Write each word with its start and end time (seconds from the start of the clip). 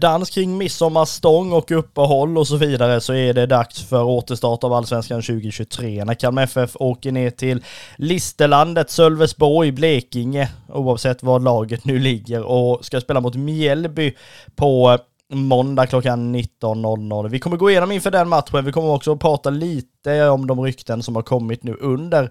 dans 0.00 0.30
kring 0.30 0.58
midsommarstång 0.58 1.52
och 1.52 1.70
uppehåll 1.70 2.38
och 2.38 2.46
så 2.46 2.56
vidare 2.56 3.00
så 3.00 3.14
är 3.14 3.34
det 3.34 3.46
dags 3.46 3.88
för 3.88 4.02
återstart 4.02 4.64
av 4.64 4.72
Allsvenskan 4.72 5.22
2023 5.22 6.04
när 6.04 6.14
Kalmar 6.14 6.42
FF 6.42 6.76
åker 6.76 7.12
ner 7.12 7.30
till 7.30 7.64
Listerlandet, 7.96 8.90
Sölvesborg, 8.90 9.72
Blekinge, 9.72 10.48
oavsett 10.68 11.22
var 11.22 11.40
laget 11.40 11.84
nu 11.84 11.98
ligger 11.98 12.42
och 12.42 12.84
ska 12.84 13.00
spela 13.00 13.20
mot 13.20 13.34
Mjällby 13.34 14.16
på 14.56 14.90
eh, 14.90 14.98
måndag 15.30 15.86
klockan 15.86 16.34
19.00. 16.34 17.28
Vi 17.28 17.38
kommer 17.38 17.56
gå 17.56 17.70
igenom 17.70 17.92
inför 17.92 18.10
den 18.10 18.28
matchen. 18.28 18.64
Vi 18.64 18.72
kommer 18.72 18.88
också 18.88 19.12
att 19.12 19.20
prata 19.20 19.50
lite 19.50 20.28
om 20.28 20.46
de 20.46 20.60
rykten 20.60 21.02
som 21.02 21.16
har 21.16 21.22
kommit 21.22 21.62
nu 21.62 21.76
under 21.80 22.22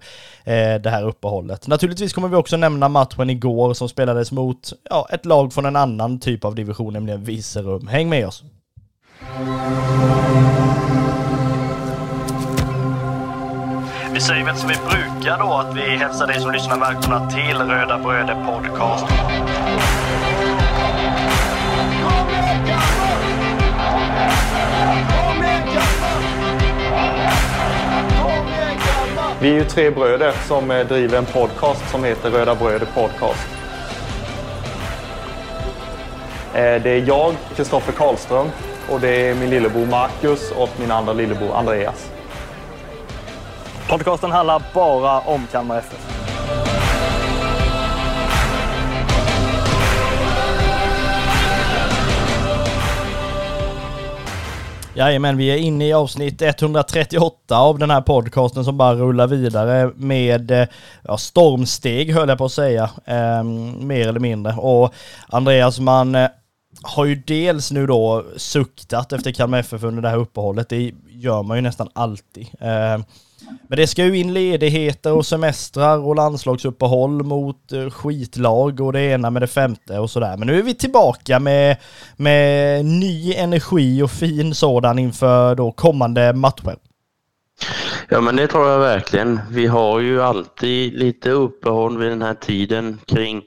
eh, 0.44 0.80
det 0.82 0.90
här 0.90 1.02
uppehållet. 1.08 1.66
Naturligtvis 1.66 2.12
kommer 2.12 2.28
vi 2.28 2.36
också 2.36 2.56
nämna 2.56 2.88
matchen 2.88 3.30
igår 3.30 3.74
som 3.74 3.88
spelades 3.88 4.32
mot 4.32 4.72
ja, 4.90 5.08
ett 5.10 5.26
lag 5.26 5.52
från 5.52 5.66
en 5.66 5.76
annan 5.76 6.20
typ 6.20 6.44
av 6.44 6.54
division, 6.54 6.92
nämligen 6.92 7.24
Virserum. 7.24 7.86
Häng 7.86 8.08
med 8.08 8.26
oss! 8.26 8.44
Vi 14.12 14.20
säger 14.20 14.44
väl 14.44 14.56
som 14.56 14.68
vi 14.68 14.74
brukar 14.74 15.38
då, 15.38 15.52
att 15.52 15.76
vi 15.76 15.80
hälsar 15.80 16.26
dig 16.26 16.40
som 16.40 16.52
lyssnar 16.52 16.80
välkomna 16.80 17.30
till 17.30 17.56
Röda 17.56 17.98
Bröder 17.98 18.44
Podcast. 18.44 19.06
Vi 29.42 29.50
är 29.50 29.54
ju 29.54 29.64
tre 29.64 29.90
bröder 29.90 30.32
som 30.32 30.70
eh, 30.70 30.86
driver 30.86 31.18
en 31.18 31.26
podcast 31.26 31.90
som 31.90 32.04
heter 32.04 32.30
Röda 32.30 32.54
Bröder 32.54 32.86
Podcast. 32.94 33.48
Eh, 36.54 36.82
det 36.82 36.90
är 36.90 37.06
jag, 37.06 37.34
Kristoffer 37.56 37.92
Karlström, 37.92 38.46
och 38.88 39.00
det 39.00 39.08
är 39.08 39.34
min 39.34 39.50
lillebror 39.50 39.86
Marcus 39.86 40.50
och 40.50 40.68
min 40.80 40.90
andra 40.90 41.12
lillebror 41.12 41.54
Andreas. 41.54 42.10
Podcasten 43.88 44.30
handlar 44.30 44.62
bara 44.74 45.20
om 45.20 45.46
Kalmar 45.52 45.78
FF. 45.78 46.19
Jajamän, 55.00 55.36
vi 55.36 55.46
är 55.46 55.56
inne 55.56 55.86
i 55.86 55.92
avsnitt 55.92 56.42
138 56.42 57.58
av 57.58 57.78
den 57.78 57.90
här 57.90 58.00
podcasten 58.00 58.64
som 58.64 58.76
bara 58.76 58.94
rullar 58.94 59.26
vidare 59.26 59.92
med 59.96 60.50
eh, 60.50 60.68
ja, 61.02 61.18
stormsteg 61.18 62.14
höll 62.14 62.28
jag 62.28 62.38
på 62.38 62.44
att 62.44 62.52
säga, 62.52 62.90
eh, 63.04 63.42
mer 63.78 64.08
eller 64.08 64.20
mindre. 64.20 64.52
Och 64.52 64.94
Andreas, 65.28 65.80
man 65.80 66.14
eh, 66.14 66.28
har 66.82 67.04
ju 67.04 67.14
dels 67.14 67.70
nu 67.70 67.86
då 67.86 68.24
suktat 68.36 69.12
efter 69.12 69.32
Kalmar 69.32 69.58
FF 69.58 69.82
under 69.82 70.02
det 70.02 70.08
här 70.08 70.16
uppehållet, 70.16 70.68
det 70.68 70.92
gör 71.08 71.42
man 71.42 71.56
ju 71.58 71.60
nästan 71.60 71.88
alltid. 71.92 72.48
Eh, 72.60 72.98
men 73.68 73.76
det 73.76 73.86
ska 73.86 74.04
ju 74.04 74.18
in 74.18 74.32
ledigheter 74.32 75.12
och 75.12 75.26
semestrar 75.26 75.98
och 75.98 76.16
landslagsuppehåll 76.16 77.22
mot 77.22 77.72
eh, 77.72 77.90
skitlag 77.90 78.80
och 78.80 78.92
det 78.92 79.00
ena 79.00 79.30
med 79.30 79.42
det 79.42 79.46
femte 79.46 79.98
och 79.98 80.10
sådär. 80.10 80.36
Men 80.36 80.46
nu 80.46 80.58
är 80.58 80.62
vi 80.62 80.74
tillbaka 80.74 81.38
med, 81.38 81.76
med 82.16 82.84
ny 82.84 83.34
energi 83.34 84.02
och 84.02 84.10
fin 84.10 84.54
sådan 84.54 84.98
inför 84.98 85.54
då 85.54 85.72
kommande 85.72 86.32
matcher. 86.32 86.76
Ja 88.08 88.20
men 88.20 88.36
det 88.36 88.46
tror 88.46 88.68
jag 88.68 88.78
verkligen. 88.78 89.40
Vi 89.50 89.66
har 89.66 90.00
ju 90.00 90.22
alltid 90.22 90.94
lite 90.94 91.30
uppehåll 91.30 91.98
vid 91.98 92.10
den 92.10 92.22
här 92.22 92.34
tiden 92.34 92.98
kring 93.06 93.42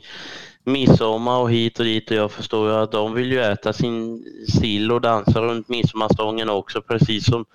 midsommar 0.64 1.40
och 1.40 1.52
hit 1.52 1.80
och 1.80 1.86
dit 1.86 2.12
och 2.12 2.18
jag 2.18 2.32
förstår 2.32 2.70
ju 2.70 2.76
att 2.76 2.92
de 2.92 3.14
vill 3.14 3.32
ju 3.32 3.40
äta 3.42 3.74
sin 3.74 4.26
sill 4.48 4.92
och 4.92 5.02
dansa 5.02 5.42
runt 5.42 5.70
midsommarstången 5.70 6.50
också 6.50 6.82
precis 6.82 7.26
som 7.26 7.46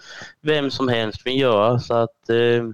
vem 0.40 0.70
som 0.70 0.88
helst 0.88 1.26
vill 1.26 1.40
göra. 1.40 1.78
Så 1.78 1.94
att 1.94 2.30
eh, 2.30 2.64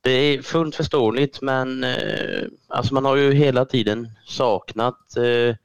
det 0.00 0.10
är 0.10 0.42
fullt 0.42 0.74
förståeligt 0.74 1.42
men 1.42 1.84
eh, 1.84 2.42
alltså 2.68 2.94
man 2.94 3.04
har 3.04 3.16
ju 3.16 3.32
hela 3.32 3.64
tiden 3.64 4.08
saknat 4.24 5.16
eh, 5.16 5.56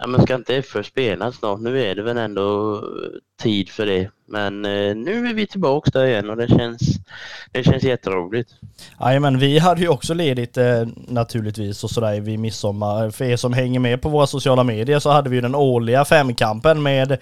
ja 0.00 0.06
men 0.06 0.22
ska 0.22 0.34
inte 0.34 0.56
FF 0.56 0.86
spela 0.86 1.32
snart? 1.32 1.60
Nu 1.60 1.82
är 1.82 1.94
det 1.94 2.02
väl 2.02 2.18
ändå 2.18 2.80
tid 3.42 3.68
för 3.68 3.86
det. 3.86 4.10
Men 4.28 4.64
eh, 4.64 4.96
nu 4.96 5.26
är 5.28 5.34
vi 5.34 5.46
tillbaka 5.46 5.90
där 5.90 6.06
igen 6.06 6.30
och 6.30 6.36
det 6.36 6.48
känns, 6.48 6.80
det 7.52 7.64
känns 7.64 7.82
jätteroligt. 7.82 8.50
men 8.98 9.38
vi 9.38 9.58
hade 9.58 9.80
ju 9.80 9.88
också 9.88 10.14
ledigt 10.14 10.56
eh, 10.56 10.86
naturligtvis 11.08 11.84
och 11.84 11.90
sådär 11.90 12.20
vid 12.20 12.38
midsommar. 12.38 13.10
För 13.10 13.24
er 13.24 13.36
som 13.36 13.52
hänger 13.52 13.80
med 13.80 14.02
på 14.02 14.08
våra 14.08 14.26
sociala 14.26 14.64
medier 14.64 14.98
så 14.98 15.10
hade 15.10 15.30
vi 15.30 15.36
ju 15.36 15.42
den 15.42 15.54
årliga 15.54 16.04
femkampen 16.04 16.82
med, 16.82 17.18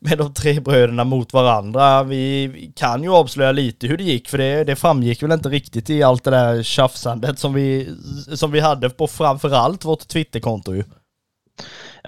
med 0.00 0.18
de 0.18 0.34
tre 0.34 0.60
bröderna 0.60 1.04
mot 1.04 1.32
varandra. 1.32 2.02
Vi 2.02 2.72
kan 2.76 3.02
ju 3.02 3.10
avslöja 3.10 3.52
lite 3.52 3.86
hur 3.86 3.96
det 3.96 4.04
gick 4.04 4.28
för 4.28 4.38
det, 4.38 4.64
det 4.64 4.76
framgick 4.76 5.22
väl 5.22 5.32
inte 5.32 5.48
riktigt 5.48 5.90
i 5.90 6.02
allt 6.02 6.24
det 6.24 6.30
där 6.30 6.62
tjafsandet 6.62 7.38
som 7.38 7.54
vi, 7.54 7.88
som 8.34 8.52
vi 8.52 8.60
hade 8.60 8.90
på 8.90 9.06
framförallt 9.06 9.84
vårt 9.84 10.08
Twitterkonto 10.08 10.74
ju. 10.74 10.84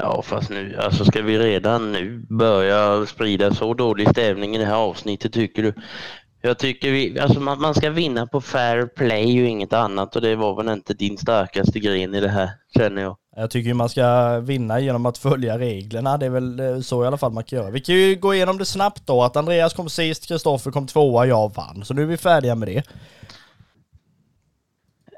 Ja, 0.02 0.22
fast 0.22 0.50
nu, 0.50 0.76
alltså 0.76 1.04
ska 1.04 1.22
vi 1.22 1.38
redan 1.38 1.92
nu 1.92 2.26
börja 2.28 3.06
sprida 3.06 3.54
så 3.54 3.74
dålig 3.74 4.08
stämning 4.08 4.56
i 4.56 4.58
det 4.58 4.64
här 4.64 4.74
avsnittet 4.74 5.32
tycker 5.32 5.62
du? 5.62 5.74
Jag 6.42 6.58
tycker 6.58 6.90
vi, 6.90 7.18
alltså 7.20 7.40
man, 7.40 7.60
man, 7.60 7.74
ska 7.74 7.90
vinna 7.90 8.26
på 8.26 8.40
fair 8.40 8.86
play 8.86 9.42
och 9.42 9.48
inget 9.48 9.72
annat 9.72 10.16
och 10.16 10.22
det 10.22 10.36
var 10.36 10.56
väl 10.56 10.68
inte 10.68 10.94
din 10.94 11.18
starkaste 11.18 11.80
gren 11.80 12.14
i 12.14 12.20
det 12.20 12.28
här, 12.28 12.50
känner 12.76 13.02
jag. 13.02 13.16
Jag 13.36 13.50
tycker 13.50 13.74
man 13.74 13.88
ska 13.88 14.38
vinna 14.40 14.80
genom 14.80 15.06
att 15.06 15.18
följa 15.18 15.58
reglerna. 15.58 16.18
Det 16.18 16.26
är 16.26 16.30
väl 16.30 16.60
eh, 16.60 16.80
så 16.80 17.04
i 17.04 17.06
alla 17.06 17.18
fall 17.18 17.32
man 17.32 17.44
kan 17.44 17.58
göra. 17.58 17.70
Vi 17.70 17.80
kan 17.80 17.94
ju 17.94 18.16
gå 18.16 18.34
igenom 18.34 18.58
det 18.58 18.64
snabbt 18.64 19.06
då. 19.06 19.22
Att 19.22 19.36
Andreas 19.36 19.74
kom 19.74 19.88
sist, 19.88 20.28
Kristoffer 20.28 20.70
kom 20.70 20.86
tvåa, 20.86 21.26
jag 21.26 21.54
vann. 21.54 21.84
Så 21.84 21.94
nu 21.94 22.02
är 22.02 22.06
vi 22.06 22.16
färdiga 22.16 22.54
med 22.54 22.68
det. 22.68 22.82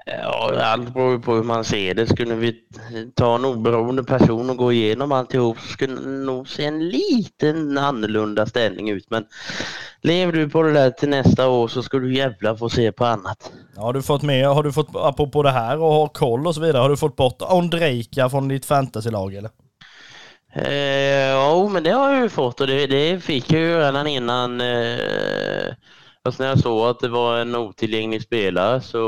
Ja, 0.07 0.53
allt 0.63 0.95
beror 0.95 1.19
på 1.19 1.35
hur 1.35 1.43
man 1.43 1.65
ser 1.65 1.95
det. 1.95 2.07
Skulle 2.07 2.35
vi 2.35 2.57
ta 3.15 3.35
en 3.35 3.45
oberoende 3.45 4.05
person 4.05 4.51
och 4.51 4.57
gå 4.57 4.73
igenom 4.73 5.13
alltihop 5.13 5.59
så 5.61 5.69
skulle 5.69 5.95
det 5.95 6.09
nog 6.09 6.49
se 6.49 6.65
en 6.65 6.89
liten 6.89 7.79
annorlunda 7.79 8.47
ställning 8.47 8.91
ut. 8.91 9.11
Men 9.11 9.25
lever 10.03 10.33
du 10.33 10.49
på 10.49 10.62
det 10.62 10.73
där 10.73 10.91
till 10.91 11.09
nästa 11.09 11.49
år 11.49 11.69
så 11.69 11.83
ska 11.83 11.99
du 11.99 12.15
jävla 12.15 12.57
få 12.57 12.69
se 12.69 12.93
på 12.93 13.05
annat. 13.05 13.53
Ja, 13.77 13.83
har 13.83 13.93
du 13.93 14.03
fått 14.03 14.23
med, 14.23 14.47
har 14.47 14.62
du 14.62 14.73
fått, 14.73 14.89
apropå 14.95 15.43
det 15.43 15.51
här 15.51 15.79
och 15.79 15.93
har 15.93 16.09
koll 16.09 16.47
och 16.47 16.55
så 16.55 16.61
vidare, 16.61 16.83
har 16.83 16.91
du 16.91 16.97
fått 16.97 17.17
bort 17.17 17.43
Ondrejka 17.43 18.29
från 18.29 18.49
ditt 18.49 18.67
fantasylag 18.67 19.35
eller? 19.35 19.51
Eh, 20.55 21.31
ja, 21.31 21.69
men 21.69 21.83
det 21.83 21.91
har 21.91 22.12
jag 22.12 22.23
ju 22.23 22.29
fått 22.29 22.61
och 22.61 22.67
det, 22.67 22.87
det 22.87 23.21
fick 23.25 23.53
jag 23.53 23.61
ju 23.61 23.79
redan 23.79 24.07
innan 24.07 24.61
eh, 24.61 25.75
Fast 26.25 26.38
när 26.38 26.47
jag 26.47 26.59
såg 26.59 26.88
att 26.88 27.00
det 27.00 27.09
var 27.09 27.38
en 27.38 27.55
otillgänglig 27.55 28.22
spelare 28.22 28.81
så 28.81 28.99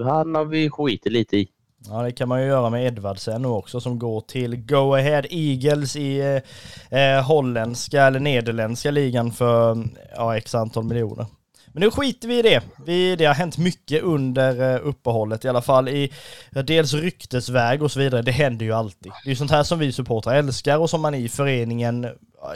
eh, 0.00 0.06
han 0.06 0.34
har 0.34 0.44
vi 0.44 0.70
skitit 0.70 1.12
lite 1.12 1.36
i. 1.36 1.48
Ja 1.88 2.02
det 2.02 2.12
kan 2.12 2.28
man 2.28 2.42
ju 2.42 2.46
göra 2.46 2.70
med 2.70 2.86
Edvardsen 2.86 3.42
nu 3.42 3.48
också 3.48 3.80
som 3.80 3.98
går 3.98 4.20
till 4.20 4.56
Go 4.56 4.94
Ahead 4.94 5.22
Eagles 5.30 5.96
i 5.96 6.42
eh, 6.90 7.00
eh, 7.00 7.24
holländska 7.24 8.02
eller 8.02 8.20
nederländska 8.20 8.90
ligan 8.90 9.32
för 9.32 9.84
ja, 10.16 10.36
x 10.36 10.54
antal 10.54 10.84
miljoner. 10.84 11.26
Men 11.72 11.80
nu 11.80 11.90
skiter 11.90 12.28
vi 12.28 12.38
i 12.38 12.42
det. 12.42 12.62
Vi, 12.86 13.16
det 13.16 13.24
har 13.24 13.34
hänt 13.34 13.58
mycket 13.58 14.02
under 14.02 14.74
eh, 14.74 14.80
uppehållet 14.82 15.44
i 15.44 15.48
alla 15.48 15.62
fall 15.62 15.88
i 15.88 16.12
dels 16.50 16.94
ryktesväg 16.94 17.82
och 17.82 17.92
så 17.92 17.98
vidare. 17.98 18.22
Det 18.22 18.32
händer 18.32 18.66
ju 18.66 18.72
alltid. 18.72 19.12
Det 19.24 19.28
är 19.28 19.30
ju 19.30 19.36
sånt 19.36 19.50
här 19.50 19.62
som 19.62 19.78
vi 19.78 19.92
supportrar 19.92 20.34
älskar 20.34 20.78
och 20.78 20.90
som 20.90 21.00
man 21.00 21.14
i 21.14 21.28
föreningen 21.28 22.06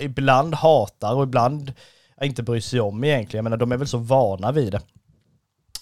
ibland 0.00 0.54
hatar 0.54 1.14
och 1.14 1.22
ibland 1.22 1.72
Eh, 2.20 2.26
inte 2.26 2.42
bryr 2.42 2.60
sig 2.60 2.80
om 2.80 3.04
egentligen. 3.04 3.38
Jag 3.38 3.50
menar, 3.50 3.56
de 3.56 3.72
är 3.72 3.76
väl 3.76 3.88
så 3.88 3.98
vana 3.98 4.52
vid 4.52 4.72
det. 4.72 4.80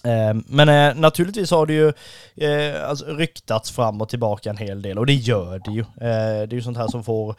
Eh, 0.03 0.37
men 0.45 0.69
eh, 0.69 0.95
naturligtvis 0.95 1.51
har 1.51 1.65
det 1.65 1.73
ju 1.73 1.93
alltså, 2.81 3.05
ryktats 3.05 3.71
fram 3.71 4.01
och 4.01 4.09
tillbaka 4.09 4.49
en 4.49 4.57
hel 4.57 4.81
del 4.81 4.97
och 4.97 5.05
det 5.05 5.13
gör 5.13 5.61
det 5.65 5.71
ju. 5.71 5.85
Det 5.99 6.05
är 6.05 6.53
ju 6.53 6.61
sånt 6.61 6.77
här 6.77 6.87
som 6.87 7.03
får 7.03 7.35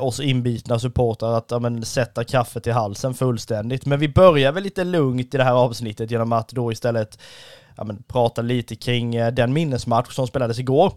oss 0.00 0.20
inbitna 0.20 0.78
supportrar 0.78 1.38
att 1.38 1.50
ja, 1.50 1.58
men, 1.58 1.84
sätta 1.84 2.24
kaffet 2.24 2.66
i 2.66 2.70
halsen 2.70 3.14
fullständigt. 3.14 3.86
Men 3.86 3.98
vi 3.98 4.08
börjar 4.08 4.52
väl 4.52 4.62
lite 4.62 4.84
lugnt 4.84 5.34
i 5.34 5.38
det 5.38 5.44
här 5.44 5.52
avsnittet 5.52 6.10
genom 6.10 6.32
att 6.32 6.48
då 6.48 6.72
istället 6.72 7.18
ja, 7.76 7.84
men, 7.84 8.02
prata 8.02 8.42
lite 8.42 8.76
kring 8.76 9.10
den 9.10 9.52
minnesmatch 9.52 10.14
som 10.14 10.26
spelades 10.26 10.58
igår. 10.58 10.92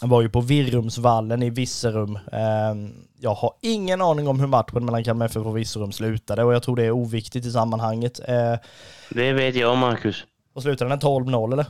Jag 0.00 0.08
var 0.08 0.22
ju 0.22 0.28
på 0.28 0.40
Virrumsvallen 0.40 1.42
i 1.42 1.50
Visserum. 1.50 2.18
Ehm, 2.32 2.94
jag 3.20 3.34
har 3.34 3.52
ingen 3.60 4.00
aning 4.00 4.28
om 4.28 4.40
hur 4.40 4.46
matchen 4.46 4.84
mellan 4.84 5.04
Kalmar 5.04 5.26
FF 5.26 5.36
och 5.36 5.56
Virserum 5.56 5.92
slutade 5.92 6.44
och 6.44 6.54
jag 6.54 6.62
tror 6.62 6.76
det 6.76 6.84
är 6.84 6.90
oviktigt 6.90 7.46
i 7.46 7.50
sammanhanget. 7.50 8.20
Ehm, 8.28 8.58
det 9.10 9.32
vet 9.32 9.54
jag, 9.54 9.78
Marcus. 9.78 10.24
Och 10.54 10.62
slutade 10.62 10.90
den 10.90 11.00
12-0 11.00 11.52
eller? 11.52 11.66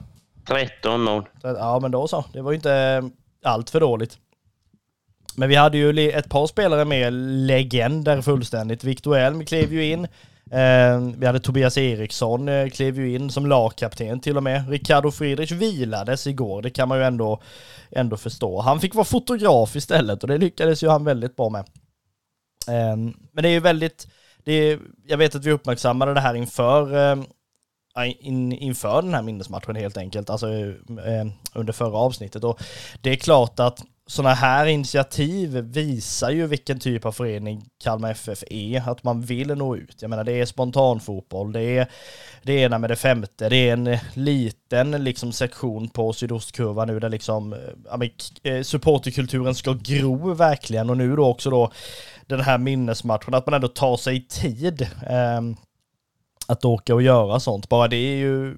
13-0. 0.46 1.24
Ja, 1.42 1.78
men 1.82 1.90
då 1.90 2.08
så. 2.08 2.24
Det 2.32 2.42
var 2.42 2.50
ju 2.50 2.56
inte 2.56 3.10
allt 3.44 3.70
för 3.70 3.80
dåligt. 3.80 4.18
Men 5.36 5.48
vi 5.48 5.54
hade 5.54 5.78
ju 5.78 6.10
ett 6.10 6.28
par 6.28 6.46
spelare 6.46 6.84
med 6.84 7.12
legender 7.46 8.22
fullständigt. 8.22 8.84
Victor 8.84 9.16
Elm 9.16 9.44
klev 9.44 9.72
ju 9.72 9.84
in 9.92 10.00
Eh, 10.02 10.08
Ehm, 10.50 11.20
vi 11.20 11.26
hade 11.26 11.40
Tobias 11.40 11.78
Eriksson, 11.78 12.48
eh, 12.48 12.68
klev 12.68 12.98
ju 12.98 13.14
in 13.14 13.30
som 13.30 13.46
lagkapten 13.46 14.20
till 14.20 14.36
och 14.36 14.42
med. 14.42 14.70
Ricardo 14.70 15.10
Friedrich 15.10 15.52
vilades 15.52 16.26
igår, 16.26 16.62
det 16.62 16.70
kan 16.70 16.88
man 16.88 16.98
ju 16.98 17.04
ändå, 17.04 17.42
ändå 17.90 18.16
förstå. 18.16 18.60
Han 18.60 18.80
fick 18.80 18.94
vara 18.94 19.04
fotograf 19.04 19.76
istället 19.76 20.22
och 20.22 20.28
det 20.28 20.38
lyckades 20.38 20.82
ju 20.82 20.88
han 20.88 21.04
väldigt 21.04 21.36
bra 21.36 21.48
med. 21.48 21.64
Ehm, 22.68 23.14
men 23.32 23.42
det 23.42 23.48
är 23.48 23.52
ju 23.52 23.60
väldigt, 23.60 24.08
det 24.44 24.52
är, 24.52 24.78
jag 25.06 25.18
vet 25.18 25.34
att 25.34 25.44
vi 25.44 25.52
uppmärksammade 25.52 26.14
det 26.14 26.20
här 26.20 26.34
inför 26.34 26.96
ehm, 26.96 27.24
in, 28.04 28.52
inför 28.52 29.02
den 29.02 29.14
här 29.14 29.22
minnesmatchen 29.22 29.76
helt 29.76 29.96
enkelt, 29.96 30.30
alltså 30.30 30.46
under 31.54 31.72
förra 31.72 31.98
avsnittet. 31.98 32.44
Och 32.44 32.60
det 33.00 33.10
är 33.10 33.16
klart 33.16 33.60
att 33.60 33.82
sådana 34.08 34.34
här 34.34 34.66
initiativ 34.66 35.56
visar 35.56 36.30
ju 36.30 36.46
vilken 36.46 36.78
typ 36.78 37.04
av 37.04 37.12
förening 37.12 37.64
Kalmar 37.84 38.10
FF 38.10 38.44
är, 38.50 38.90
att 38.90 39.04
man 39.04 39.22
vill 39.22 39.48
nå 39.48 39.76
ut. 39.76 40.02
Jag 40.02 40.10
menar 40.10 40.24
det 40.24 40.32
är 40.32 40.46
spontanfotboll, 40.46 41.52
det 41.52 41.62
är 41.62 41.86
det 42.42 42.52
ena 42.52 42.78
med 42.78 42.90
det 42.90 42.96
femte, 42.96 43.48
det 43.48 43.56
är 43.56 43.72
en 43.72 43.98
liten 44.14 44.90
liksom 44.90 45.32
sektion 45.32 45.88
på 45.88 46.12
sydostkurvan 46.12 46.88
nu 46.88 47.00
där 47.00 47.08
liksom 47.08 47.52
eh, 47.52 48.52
eh, 48.52 48.62
supporterkulturen 48.62 49.54
ska 49.54 49.72
gro 49.72 50.34
verkligen 50.34 50.90
och 50.90 50.96
nu 50.96 51.16
då 51.16 51.26
också 51.26 51.50
då 51.50 51.72
den 52.26 52.40
här 52.40 52.58
minnesmatchen, 52.58 53.34
att 53.34 53.46
man 53.46 53.54
ändå 53.54 53.68
tar 53.68 53.96
sig 53.96 54.26
tid. 54.28 54.82
Eh, 54.82 55.40
att 56.48 56.64
åka 56.64 56.94
och 56.94 57.02
göra 57.02 57.40
sånt. 57.40 57.68
Bara 57.68 57.88
det 57.88 57.96
är 57.96 58.16
ju 58.16 58.56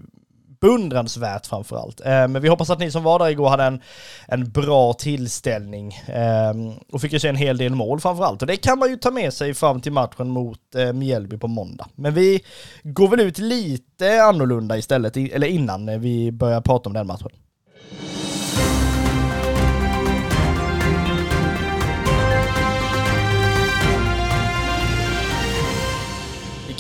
beundransvärt 0.61 1.47
framförallt. 1.47 2.01
Eh, 2.01 2.29
men 2.29 2.43
vi 2.43 2.49
hoppas 2.49 2.71
att 2.71 2.79
ni 2.79 2.91
som 2.91 3.03
var 3.03 3.19
där 3.19 3.29
igår 3.29 3.49
hade 3.49 3.65
en, 3.65 3.83
en 4.27 4.51
bra 4.51 4.93
tillställning 4.93 5.93
eh, 5.95 6.53
och 6.93 7.01
fick 7.01 7.13
ju 7.13 7.21
se 7.21 7.29
en 7.29 7.37
hel 7.37 7.57
del 7.57 7.75
mål 7.75 8.01
framförallt. 8.01 8.43
Och 8.43 8.49
det 8.49 8.57
kan 8.57 8.79
man 8.79 8.91
ju 8.91 8.97
ta 8.97 9.11
med 9.11 9.33
sig 9.33 9.55
fram 9.55 9.81
till 9.81 9.93
matchen 9.93 10.29
mot 10.29 10.75
eh, 10.75 10.93
Mjällby 10.93 11.39
på 11.39 11.49
måndag. 11.49 11.87
Men 11.95 12.15
vi 12.15 12.45
går 12.83 13.09
väl 13.09 13.21
ut 13.21 13.39
lite 13.39 14.23
annorlunda 14.23 14.79
istället, 14.79 15.17
eller 15.17 15.47
innan 15.47 16.01
vi 16.01 16.33
börjar 16.33 16.61
prata 16.61 16.89
om 16.89 16.93
den 16.93 17.07
matchen. 17.07 17.31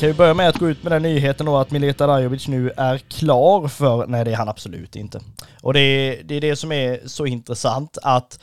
Kan 0.00 0.08
ju 0.08 0.14
börja 0.14 0.35
med 0.35 0.49
att 0.49 0.58
gå 0.58 0.69
ut 0.69 0.82
med 0.82 0.93
den 0.93 1.02
nyheten 1.02 1.47
då 1.47 1.56
att 1.56 1.70
Mileta 1.70 2.06
Rajovic 2.06 2.49
nu 2.49 2.70
är 2.76 2.99
klar 2.99 3.69
för, 3.69 4.06
nej 4.06 4.25
det 4.25 4.32
är 4.32 4.37
han 4.37 4.49
absolut 4.49 4.97
inte. 4.97 5.20
Och 5.62 5.75
det 5.75 5.81
är, 5.81 6.23
det 6.25 6.35
är 6.35 6.41
det 6.41 6.56
som 6.56 6.73
är 6.73 7.00
så 7.06 7.26
intressant 7.26 7.99
att 8.02 8.38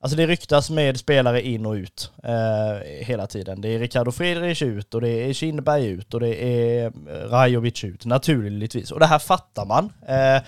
Alltså 0.00 0.16
det 0.16 0.26
ryktas 0.26 0.70
med 0.70 0.98
spelare 0.98 1.42
in 1.42 1.66
och 1.66 1.72
ut 1.72 2.12
eh, 2.24 3.04
hela 3.06 3.26
tiden. 3.26 3.60
Det 3.60 3.68
är 3.68 3.78
Ricardo 3.78 4.12
Friedrich 4.12 4.62
ut 4.62 4.94
och 4.94 5.00
det 5.00 5.08
är 5.08 5.32
Kindberg 5.32 5.86
ut 5.86 6.14
och 6.14 6.20
det 6.20 6.44
är 6.44 6.86
eh, 6.86 6.92
Rajovic 7.30 7.84
ut 7.84 8.04
naturligtvis. 8.04 8.90
Och 8.90 9.00
det 9.00 9.06
här 9.06 9.18
fattar 9.18 9.64
man. 9.64 9.92
Eh, 10.08 10.42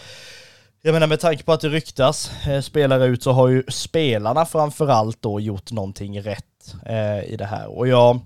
jag 0.82 0.93
menar 0.93 1.06
med 1.06 1.20
tanke 1.20 1.44
på 1.44 1.52
att 1.52 1.61
det 1.61 1.69
ryktas 1.69 2.47
eh, 2.47 2.61
spelare 2.61 3.06
ut 3.06 3.23
så 3.23 3.32
har 3.32 3.49
ju 3.49 3.62
spelarna 3.69 4.47
framförallt 4.47 5.23
då 5.23 5.41
gjort 5.41 5.73
någonting 5.73 6.23
rätt 6.23 6.75
eh, 6.87 7.25
i 7.25 7.37
det 7.38 7.47
här. 7.47 7.79
Och 7.79 7.88
jag 7.88 8.20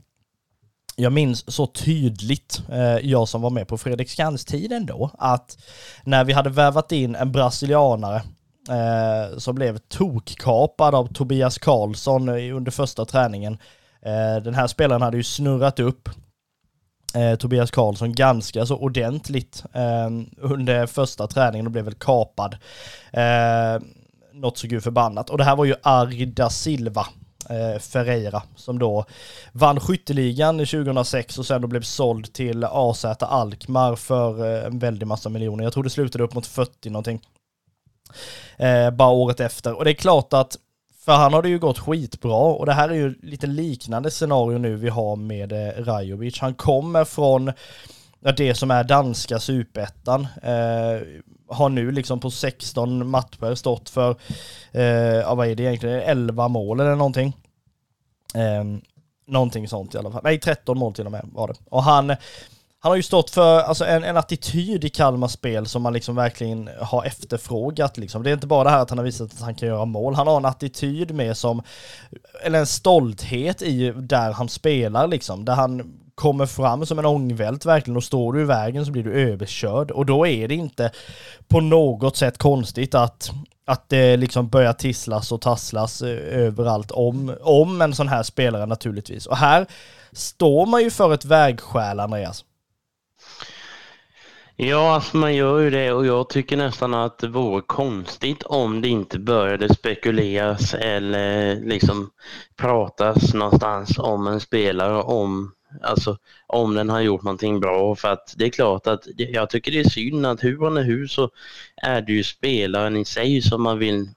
jag 0.96 1.12
minns 1.12 1.54
så 1.54 1.66
tydligt, 1.66 2.62
eh, 2.72 2.98
jag 3.10 3.28
som 3.28 3.42
var 3.42 3.50
med 3.50 3.68
på 3.68 3.78
Fredriksskans-tiden 3.78 4.86
då, 4.86 5.10
att 5.18 5.58
när 6.04 6.24
vi 6.24 6.32
hade 6.32 6.50
vävat 6.50 6.92
in 6.92 7.14
en 7.14 7.32
brasilianare 7.32 8.22
eh, 8.68 9.38
som 9.38 9.54
blev 9.54 9.78
tokkapad 9.78 10.94
av 10.94 11.12
Tobias 11.12 11.58
Karlsson 11.58 12.28
eh, 12.28 12.56
under 12.56 12.70
första 12.70 13.04
träningen. 13.04 13.58
Eh, 14.02 14.42
den 14.42 14.54
här 14.54 14.66
spelaren 14.66 15.02
hade 15.02 15.16
ju 15.16 15.22
snurrat 15.22 15.80
upp 15.80 16.08
eh, 17.14 17.34
Tobias 17.34 17.70
Karlsson 17.70 18.12
ganska 18.12 18.66
så 18.66 18.76
ordentligt 18.76 19.64
eh, 19.72 20.10
under 20.40 20.86
första 20.86 21.26
träningen 21.26 21.66
och 21.66 21.72
blev 21.72 21.84
väl 21.84 21.94
kapad. 21.94 22.56
Eh, 23.12 23.82
något 24.32 24.58
så 24.58 24.66
gud 24.66 24.82
förbannat. 24.82 25.30
Och 25.30 25.38
det 25.38 25.44
här 25.44 25.56
var 25.56 25.64
ju 25.64 25.74
Arda 25.82 26.50
Silva 26.50 27.06
Eh, 27.50 27.78
Ferreira 27.78 28.42
som 28.56 28.78
då 28.78 29.04
vann 29.52 29.80
skytteligan 29.80 30.58
2006 30.58 31.38
och 31.38 31.46
sen 31.46 31.62
då 31.62 31.68
blev 31.68 31.82
såld 31.82 32.32
till 32.32 32.64
AZ 32.64 33.04
Alkmaar 33.04 33.96
för 33.96 34.54
eh, 34.54 34.66
en 34.66 34.78
väldig 34.78 35.06
massa 35.06 35.28
miljoner. 35.28 35.64
Jag 35.64 35.72
tror 35.72 35.84
det 35.84 35.90
slutade 35.90 36.24
upp 36.24 36.34
mot 36.34 36.46
40 36.46 36.90
någonting. 36.90 37.20
Eh, 38.56 38.90
bara 38.90 39.10
året 39.10 39.40
efter. 39.40 39.76
Och 39.76 39.84
det 39.84 39.90
är 39.90 39.94
klart 39.94 40.32
att 40.32 40.58
för 41.04 41.12
han 41.12 41.32
har 41.32 41.42
det 41.42 41.48
ju 41.48 41.58
gått 41.58 41.78
skitbra 41.78 42.36
och 42.36 42.66
det 42.66 42.72
här 42.72 42.88
är 42.88 42.94
ju 42.94 43.14
lite 43.22 43.46
liknande 43.46 44.10
scenario 44.10 44.58
nu 44.58 44.76
vi 44.76 44.88
har 44.88 45.16
med 45.16 45.52
eh, 45.52 45.84
Rajovic. 45.84 46.38
Han 46.38 46.54
kommer 46.54 47.04
från 47.04 47.52
det 48.36 48.54
som 48.54 48.70
är 48.70 48.84
danska 48.84 49.38
superettan. 49.38 50.26
Eh, 50.42 51.00
har 51.48 51.68
nu 51.68 51.90
liksom 51.90 52.20
på 52.20 52.30
16 52.30 53.08
matcher 53.10 53.54
stått 53.54 53.90
för, 53.90 54.16
eh, 54.72 54.82
ja 54.84 55.34
vad 55.34 55.48
är 55.48 55.54
det 55.54 55.62
egentligen, 55.62 56.00
11 56.00 56.48
mål 56.48 56.80
eller 56.80 56.96
någonting. 56.96 57.36
Eh, 58.34 58.64
någonting 59.26 59.68
sånt 59.68 59.94
i 59.94 59.98
alla 59.98 60.10
fall. 60.10 60.20
Nej, 60.24 60.40
13 60.40 60.78
mål 60.78 60.94
till 60.94 61.06
och 61.06 61.12
med 61.12 61.28
var 61.32 61.48
det. 61.48 61.54
Och 61.68 61.82
han, 61.82 62.16
han 62.84 62.90
har 62.90 62.96
ju 62.96 63.02
stått 63.02 63.30
för 63.30 63.60
alltså, 63.60 63.84
en, 63.84 64.04
en 64.04 64.16
attityd 64.16 64.84
i 64.84 64.88
Kalmars 64.88 65.30
spel 65.30 65.66
som 65.66 65.82
man 65.82 65.92
liksom 65.92 66.16
verkligen 66.16 66.70
har 66.80 67.04
efterfrågat. 67.04 67.96
Liksom. 67.98 68.22
Det 68.22 68.30
är 68.30 68.34
inte 68.34 68.46
bara 68.46 68.64
det 68.64 68.70
här 68.70 68.78
att 68.78 68.90
han 68.90 68.98
har 68.98 69.04
visat 69.04 69.32
att 69.32 69.40
han 69.40 69.54
kan 69.54 69.68
göra 69.68 69.84
mål, 69.84 70.14
han 70.14 70.26
har 70.26 70.36
en 70.36 70.44
attityd 70.44 71.14
med 71.14 71.36
som, 71.36 71.62
eller 72.42 72.58
en 72.58 72.66
stolthet 72.66 73.62
i 73.62 73.90
där 73.90 74.32
han 74.32 74.48
spelar 74.48 75.06
liksom, 75.06 75.44
där 75.44 75.54
han 75.54 75.94
kommer 76.14 76.46
fram 76.46 76.86
som 76.86 76.98
en 76.98 77.06
ångvält 77.06 77.66
verkligen 77.66 77.96
och 77.96 78.04
står 78.04 78.32
du 78.32 78.40
i 78.40 78.44
vägen 78.44 78.86
så 78.86 78.92
blir 78.92 79.04
du 79.04 79.12
överkörd 79.12 79.90
och 79.90 80.06
då 80.06 80.26
är 80.26 80.48
det 80.48 80.54
inte 80.54 80.90
på 81.48 81.60
något 81.60 82.16
sätt 82.16 82.38
konstigt 82.38 82.94
att 82.94 83.30
att 83.66 83.88
det 83.88 84.16
liksom 84.16 84.48
börjar 84.48 84.72
tisslas 84.72 85.32
och 85.32 85.40
tasslas 85.40 86.02
eh, 86.02 86.38
överallt 86.38 86.90
om, 86.90 87.36
om 87.42 87.82
en 87.82 87.94
sån 87.94 88.08
här 88.08 88.22
spelare 88.22 88.66
naturligtvis. 88.66 89.26
Och 89.26 89.36
här 89.36 89.66
står 90.12 90.66
man 90.66 90.82
ju 90.82 90.90
för 90.90 91.14
ett 91.14 91.24
vägskäl, 91.24 92.00
Andreas. 92.00 92.44
Ja, 94.56 94.94
alltså 94.94 95.16
man 95.16 95.34
gör 95.34 95.60
ju 95.60 95.70
det 95.70 95.92
och 95.92 96.06
jag 96.06 96.28
tycker 96.28 96.56
nästan 96.56 96.94
att 96.94 97.18
det 97.18 97.28
vore 97.28 97.62
konstigt 97.66 98.42
om 98.42 98.80
det 98.80 98.88
inte 98.88 99.18
började 99.18 99.74
spekuleras 99.74 100.74
eller 100.74 101.56
liksom 101.60 102.10
pratas 102.56 103.34
någonstans 103.34 103.98
om 103.98 104.26
en 104.26 104.40
spelare 104.40 105.02
om 105.02 105.54
Alltså 105.82 106.18
om 106.46 106.74
den 106.74 106.88
har 106.88 107.00
gjort 107.00 107.22
någonting 107.22 107.60
bra. 107.60 107.94
För 107.94 108.08
att 108.08 108.34
det 108.36 108.44
är 108.44 108.50
klart 108.50 108.86
att 108.86 109.06
jag 109.16 109.50
tycker 109.50 109.72
det 109.72 109.80
är 109.80 109.88
synd 109.88 110.26
att 110.26 110.44
hur 110.44 110.62
och 110.62 110.84
hur 110.84 111.06
så 111.06 111.30
är 111.76 112.00
det 112.00 112.12
ju 112.12 112.22
spelaren 112.22 112.96
i 112.96 113.04
sig 113.04 113.42
som 113.42 113.62
man 113.62 113.78
vill 113.78 114.08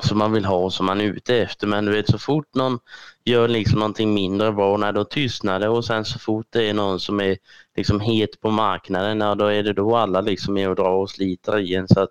som 0.00 0.18
man 0.18 0.32
vill 0.32 0.44
ha 0.44 0.56
och 0.56 0.72
som 0.72 0.86
man 0.86 1.00
är 1.00 1.04
ute 1.04 1.36
efter. 1.36 1.66
Men 1.66 1.84
du 1.84 1.92
vet 1.92 2.10
så 2.10 2.18
fort 2.18 2.54
någon 2.54 2.78
gör 3.24 3.48
liksom 3.48 3.78
någonting 3.78 4.14
mindre 4.14 4.52
bra, 4.52 4.76
när 4.76 4.92
då 4.92 5.04
tystnar 5.04 5.60
det 5.60 5.68
och 5.68 5.84
sen 5.84 6.04
så 6.04 6.18
fort 6.18 6.46
det 6.50 6.68
är 6.68 6.74
någon 6.74 7.00
som 7.00 7.20
är 7.20 7.38
liksom 7.76 8.00
het 8.00 8.40
på 8.40 8.50
marknaden, 8.50 9.20
ja, 9.20 9.34
då 9.34 9.46
är 9.46 9.62
det 9.62 9.72
då 9.72 9.96
alla 9.96 10.20
liksom 10.20 10.58
är 10.58 10.68
och 10.68 10.76
drar 10.76 10.90
och 10.90 11.10
sliter 11.10 11.58
i 11.58 11.74
en. 11.74 11.88
Så 11.88 12.00
att 12.00 12.10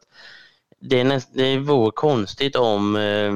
det, 0.80 1.00
är 1.00 1.04
näst, 1.04 1.30
det 1.34 1.58
vore 1.58 1.92
konstigt 1.92 2.56
om 2.56 2.96
eh, 2.96 3.34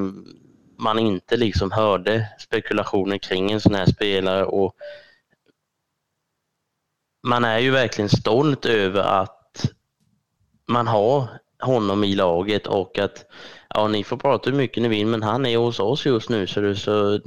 man 0.77 0.99
inte 0.99 1.37
liksom 1.37 1.71
hörde 1.71 2.27
spekulationer 2.39 3.17
kring 3.17 3.51
en 3.51 3.61
sån 3.61 3.75
här 3.75 3.85
spelare 3.85 4.45
och 4.45 4.75
man 7.23 7.45
är 7.45 7.59
ju 7.59 7.71
verkligen 7.71 8.09
stolt 8.09 8.65
över 8.65 9.01
att 9.01 9.65
man 10.67 10.87
har 10.87 11.27
honom 11.61 12.03
i 12.03 12.15
laget 12.15 12.67
och 12.67 12.99
att 12.99 13.25
ja, 13.69 13.87
ni 13.87 14.03
får 14.03 14.17
prata 14.17 14.49
hur 14.49 14.57
mycket 14.57 14.83
ni 14.83 14.89
vill 14.89 15.07
men 15.07 15.23
han 15.23 15.45
är 15.45 15.57
hos 15.57 15.79
oss 15.79 16.05
just 16.05 16.29
nu 16.29 16.47
så 16.47 16.61
det, 16.61 16.75
så 16.75 17.19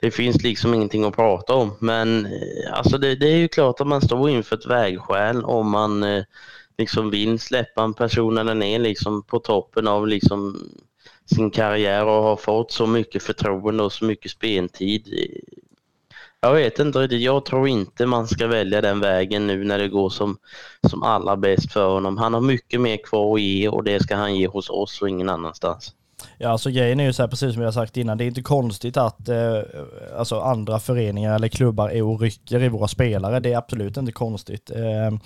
det 0.00 0.10
finns 0.10 0.42
liksom 0.42 0.74
ingenting 0.74 1.04
att 1.04 1.16
prata 1.16 1.54
om. 1.54 1.76
Men 1.80 2.26
eh, 2.26 2.72
alltså 2.72 2.98
det, 2.98 3.14
det 3.14 3.26
är 3.26 3.36
ju 3.36 3.48
klart 3.48 3.80
att 3.80 3.86
man 3.86 4.02
står 4.02 4.30
inför 4.30 4.56
ett 4.56 4.66
vägskäl 4.66 5.44
om 5.44 5.70
man 5.70 6.02
eh, 6.02 6.24
liksom 6.78 7.10
vill 7.10 7.38
släppa 7.38 7.82
en 7.82 7.94
person 7.94 8.34
när 8.34 8.44
den 8.44 8.62
är 8.62 8.78
liksom 8.78 9.22
på 9.22 9.38
toppen 9.38 9.88
av 9.88 10.08
liksom 10.08 10.70
sin 11.34 11.50
karriär 11.50 12.06
och 12.06 12.22
har 12.22 12.36
fått 12.36 12.72
så 12.72 12.86
mycket 12.86 13.22
förtroende 13.22 13.82
och 13.82 13.92
så 13.92 14.04
mycket 14.04 14.30
speltid 14.30 15.08
jag 16.44 16.54
vet 16.54 16.78
inte 16.78 16.98
riktigt. 16.98 17.22
Jag 17.22 17.44
tror 17.44 17.68
inte 17.68 18.06
man 18.06 18.28
ska 18.28 18.46
välja 18.46 18.80
den 18.80 19.00
vägen 19.00 19.46
nu 19.46 19.64
när 19.64 19.78
det 19.78 19.88
går 19.88 20.10
som, 20.10 20.36
som 20.90 21.02
allra 21.02 21.36
bäst 21.36 21.72
för 21.72 21.88
honom. 21.88 22.18
Han 22.18 22.34
har 22.34 22.40
mycket 22.40 22.80
mer 22.80 22.96
kvar 22.96 23.34
att 23.34 23.40
ge 23.40 23.68
och 23.68 23.84
det 23.84 24.02
ska 24.02 24.16
han 24.16 24.36
ge 24.36 24.46
hos 24.46 24.70
oss 24.70 25.02
och 25.02 25.08
ingen 25.08 25.28
annanstans. 25.28 25.92
Ja, 26.38 26.48
alltså 26.48 26.70
grejen 26.70 27.00
är 27.00 27.04
ju 27.04 27.12
så 27.12 27.22
här, 27.22 27.28
precis 27.28 27.54
som 27.54 27.62
jag 27.62 27.74
sagt 27.74 27.96
innan, 27.96 28.18
det 28.18 28.24
är 28.24 28.26
inte 28.26 28.42
konstigt 28.42 28.96
att 28.96 29.28
eh, 29.28 29.58
alltså 30.18 30.40
andra 30.40 30.80
föreningar 30.80 31.34
eller 31.34 31.48
klubbar 31.48 31.88
är 31.88 32.02
och 32.02 32.20
rycker 32.20 32.62
i 32.62 32.68
våra 32.68 32.88
spelare. 32.88 33.40
Det 33.40 33.52
är 33.52 33.58
absolut 33.58 33.96
inte 33.96 34.12
konstigt. 34.12 34.70
Eh, 34.70 35.18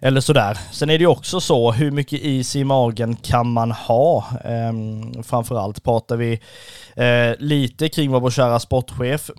eller 0.00 0.20
sådär. 0.20 0.58
Sen 0.72 0.90
är 0.90 0.98
det 0.98 1.02
ju 1.02 1.06
också 1.06 1.40
så, 1.40 1.72
hur 1.72 1.90
mycket 1.90 2.20
is 2.20 2.56
i 2.56 2.64
magen 2.64 3.16
kan 3.16 3.52
man 3.52 3.70
ha? 3.70 4.24
Eh, 4.44 4.72
framförallt 5.22 5.82
pratar 5.82 6.16
vi 6.16 6.40
eh, 6.96 7.36
lite 7.38 7.88
kring 7.88 8.10
vad 8.10 8.22
vår 8.22 8.30
kära 8.30 8.60
sportchef 8.60 9.30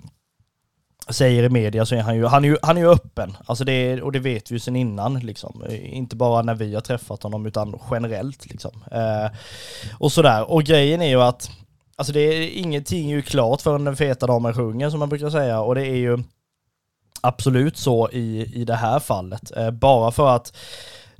säger 1.08 1.42
i 1.42 1.48
media 1.48 1.86
så 1.86 1.94
är 1.94 2.00
han 2.00 2.16
ju, 2.16 2.26
han 2.26 2.44
är 2.44 2.48
ju, 2.48 2.56
han 2.62 2.76
är 2.76 2.80
ju 2.80 2.90
öppen. 2.90 3.36
Alltså 3.46 3.64
det, 3.64 3.72
är, 3.72 4.02
och 4.02 4.12
det 4.12 4.18
vet 4.18 4.50
vi 4.50 4.54
ju 4.54 4.58
sedan 4.58 4.76
innan 4.76 5.18
liksom. 5.18 5.64
Eh, 5.68 5.96
inte 5.96 6.16
bara 6.16 6.42
när 6.42 6.54
vi 6.54 6.74
har 6.74 6.80
träffat 6.80 7.22
honom 7.22 7.46
utan 7.46 7.78
generellt 7.90 8.46
liksom. 8.46 8.84
Eh, 8.92 9.30
och 9.98 10.12
sådär. 10.12 10.50
Och 10.50 10.62
grejen 10.62 11.02
är 11.02 11.08
ju 11.08 11.22
att 11.22 11.50
Alltså 11.96 12.12
det 12.12 12.20
är 12.20 12.48
ingenting 12.58 13.10
är 13.10 13.16
ju 13.16 13.22
klart 13.22 13.60
förrän 13.60 13.84
den 13.84 13.96
feta 13.96 14.26
damen 14.26 14.54
sjunger 14.54 14.90
som 14.90 14.98
man 14.98 15.08
brukar 15.08 15.30
säga 15.30 15.60
och 15.60 15.74
det 15.74 15.86
är 15.86 15.96
ju 15.96 16.18
absolut 17.20 17.76
så 17.76 18.10
i, 18.10 18.60
i 18.60 18.64
det 18.64 18.74
här 18.74 19.00
fallet. 19.00 19.56
Eh, 19.56 19.70
bara 19.70 20.10
för 20.10 20.28
att 20.28 20.56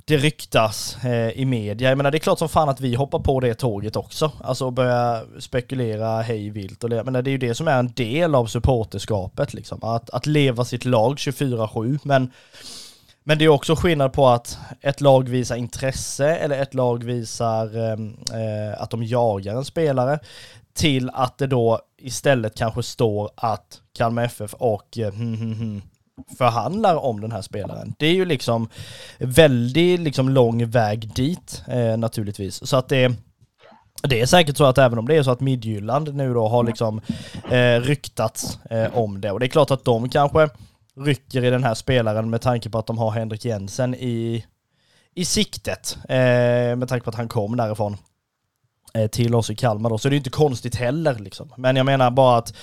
det 0.05 0.17
ryktas 0.17 0.97
eh, 1.05 1.29
i 1.29 1.45
media. 1.45 1.89
Jag 1.89 1.97
menar 1.97 2.11
det 2.11 2.17
är 2.17 2.19
klart 2.19 2.39
som 2.39 2.49
fan 2.49 2.69
att 2.69 2.81
vi 2.81 2.95
hoppar 2.95 3.19
på 3.19 3.39
det 3.39 3.53
tåget 3.53 3.95
också. 3.95 4.31
Alltså 4.43 4.71
börja 4.71 5.21
spekulera 5.39 6.21
hej 6.21 6.49
vilt 6.49 6.83
och 6.83 6.89
det. 6.89 7.03
Men 7.03 7.13
det 7.13 7.29
är 7.29 7.31
ju 7.31 7.37
det 7.37 7.55
som 7.55 7.67
är 7.67 7.79
en 7.79 7.91
del 7.91 8.35
av 8.35 8.45
supporterskapet 8.45 9.53
liksom. 9.53 9.83
Att, 9.83 10.09
att 10.09 10.25
leva 10.25 10.65
sitt 10.65 10.85
lag 10.85 11.15
24-7. 11.15 11.99
Men, 12.03 12.31
men 13.23 13.37
det 13.37 13.45
är 13.45 13.49
också 13.49 13.75
skillnad 13.75 14.13
på 14.13 14.27
att 14.27 14.57
ett 14.81 15.01
lag 15.01 15.29
visar 15.29 15.55
intresse 15.55 16.35
eller 16.35 16.61
ett 16.61 16.73
lag 16.73 17.03
visar 17.03 17.77
ehm, 17.77 18.17
eh, 18.33 18.81
att 18.81 18.89
de 18.89 19.03
jagar 19.03 19.55
en 19.55 19.65
spelare 19.65 20.19
till 20.73 21.09
att 21.13 21.37
det 21.37 21.47
då 21.47 21.79
istället 21.97 22.57
kanske 22.57 22.83
står 22.83 23.31
att 23.35 23.81
Kalmar 23.93 24.23
FF 24.23 24.53
och 24.53 24.97
eh, 24.97 25.13
hmm, 25.13 25.35
hmm, 25.35 25.53
hmm, 25.53 25.81
förhandlar 26.37 26.95
om 26.95 27.21
den 27.21 27.31
här 27.31 27.41
spelaren. 27.41 27.93
Det 27.99 28.05
är 28.05 28.13
ju 28.13 28.25
liksom 28.25 28.69
väldigt 29.19 29.99
liksom 29.99 30.29
lång 30.29 30.69
väg 30.69 31.13
dit 31.15 31.63
eh, 31.67 31.97
naturligtvis. 31.97 32.67
Så 32.67 32.77
att 32.77 32.89
det 32.89 33.15
det 34.03 34.21
är 34.21 34.25
säkert 34.25 34.57
så 34.57 34.65
att 34.65 34.77
även 34.77 34.99
om 34.99 35.07
det 35.07 35.15
är 35.15 35.23
så 35.23 35.31
att 35.31 35.39
Midjylland 35.39 36.15
nu 36.15 36.33
då 36.33 36.47
har 36.47 36.63
liksom 36.63 37.01
eh, 37.51 37.81
ryktats 37.81 38.59
eh, 38.69 38.97
om 38.97 39.21
det 39.21 39.31
och 39.31 39.39
det 39.39 39.45
är 39.45 39.47
klart 39.47 39.71
att 39.71 39.85
de 39.85 40.09
kanske 40.09 40.49
rycker 40.95 41.43
i 41.43 41.49
den 41.49 41.63
här 41.63 41.73
spelaren 41.73 42.29
med 42.29 42.41
tanke 42.41 42.69
på 42.69 42.77
att 42.77 42.87
de 42.87 42.97
har 42.97 43.11
Henrik 43.11 43.45
Jensen 43.45 43.95
i, 43.95 44.45
i 45.15 45.25
siktet. 45.25 45.97
Eh, 46.09 46.75
med 46.75 46.87
tanke 46.89 47.03
på 47.03 47.09
att 47.09 47.15
han 47.15 47.27
kom 47.27 47.57
därifrån. 47.57 47.97
Eh, 48.93 49.07
till 49.07 49.35
oss 49.35 49.49
i 49.49 49.55
Kalmar 49.55 49.89
då, 49.89 49.97
så 49.97 50.09
det 50.09 50.15
är 50.15 50.17
inte 50.17 50.29
konstigt 50.29 50.75
heller 50.75 51.19
liksom. 51.19 51.53
Men 51.57 51.75
jag 51.75 51.85
menar 51.85 52.11
bara 52.11 52.37
att 52.37 52.53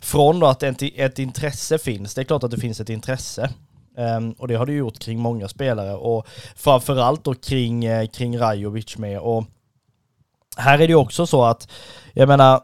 från 0.00 0.40
då 0.40 0.46
att 0.46 0.62
ett, 0.62 0.82
ett 0.82 1.18
intresse 1.18 1.78
finns, 1.78 2.14
det 2.14 2.20
är 2.20 2.24
klart 2.24 2.44
att 2.44 2.50
det 2.50 2.60
finns 2.60 2.80
ett 2.80 2.90
intresse. 2.90 3.50
Um, 3.96 4.32
och 4.32 4.48
det 4.48 4.54
har 4.54 4.66
det 4.66 4.72
gjort 4.72 4.98
kring 4.98 5.18
många 5.18 5.48
spelare 5.48 5.94
och 5.94 6.26
framförallt 6.56 7.24
då 7.24 7.34
kring, 7.34 7.84
eh, 7.84 8.06
kring 8.06 8.38
Rajovic 8.38 8.98
med. 8.98 9.20
Och 9.20 9.44
här 10.56 10.74
är 10.74 10.78
det 10.78 10.92
ju 10.92 10.94
också 10.94 11.26
så 11.26 11.44
att, 11.44 11.68
jag 12.12 12.28
menar, 12.28 12.60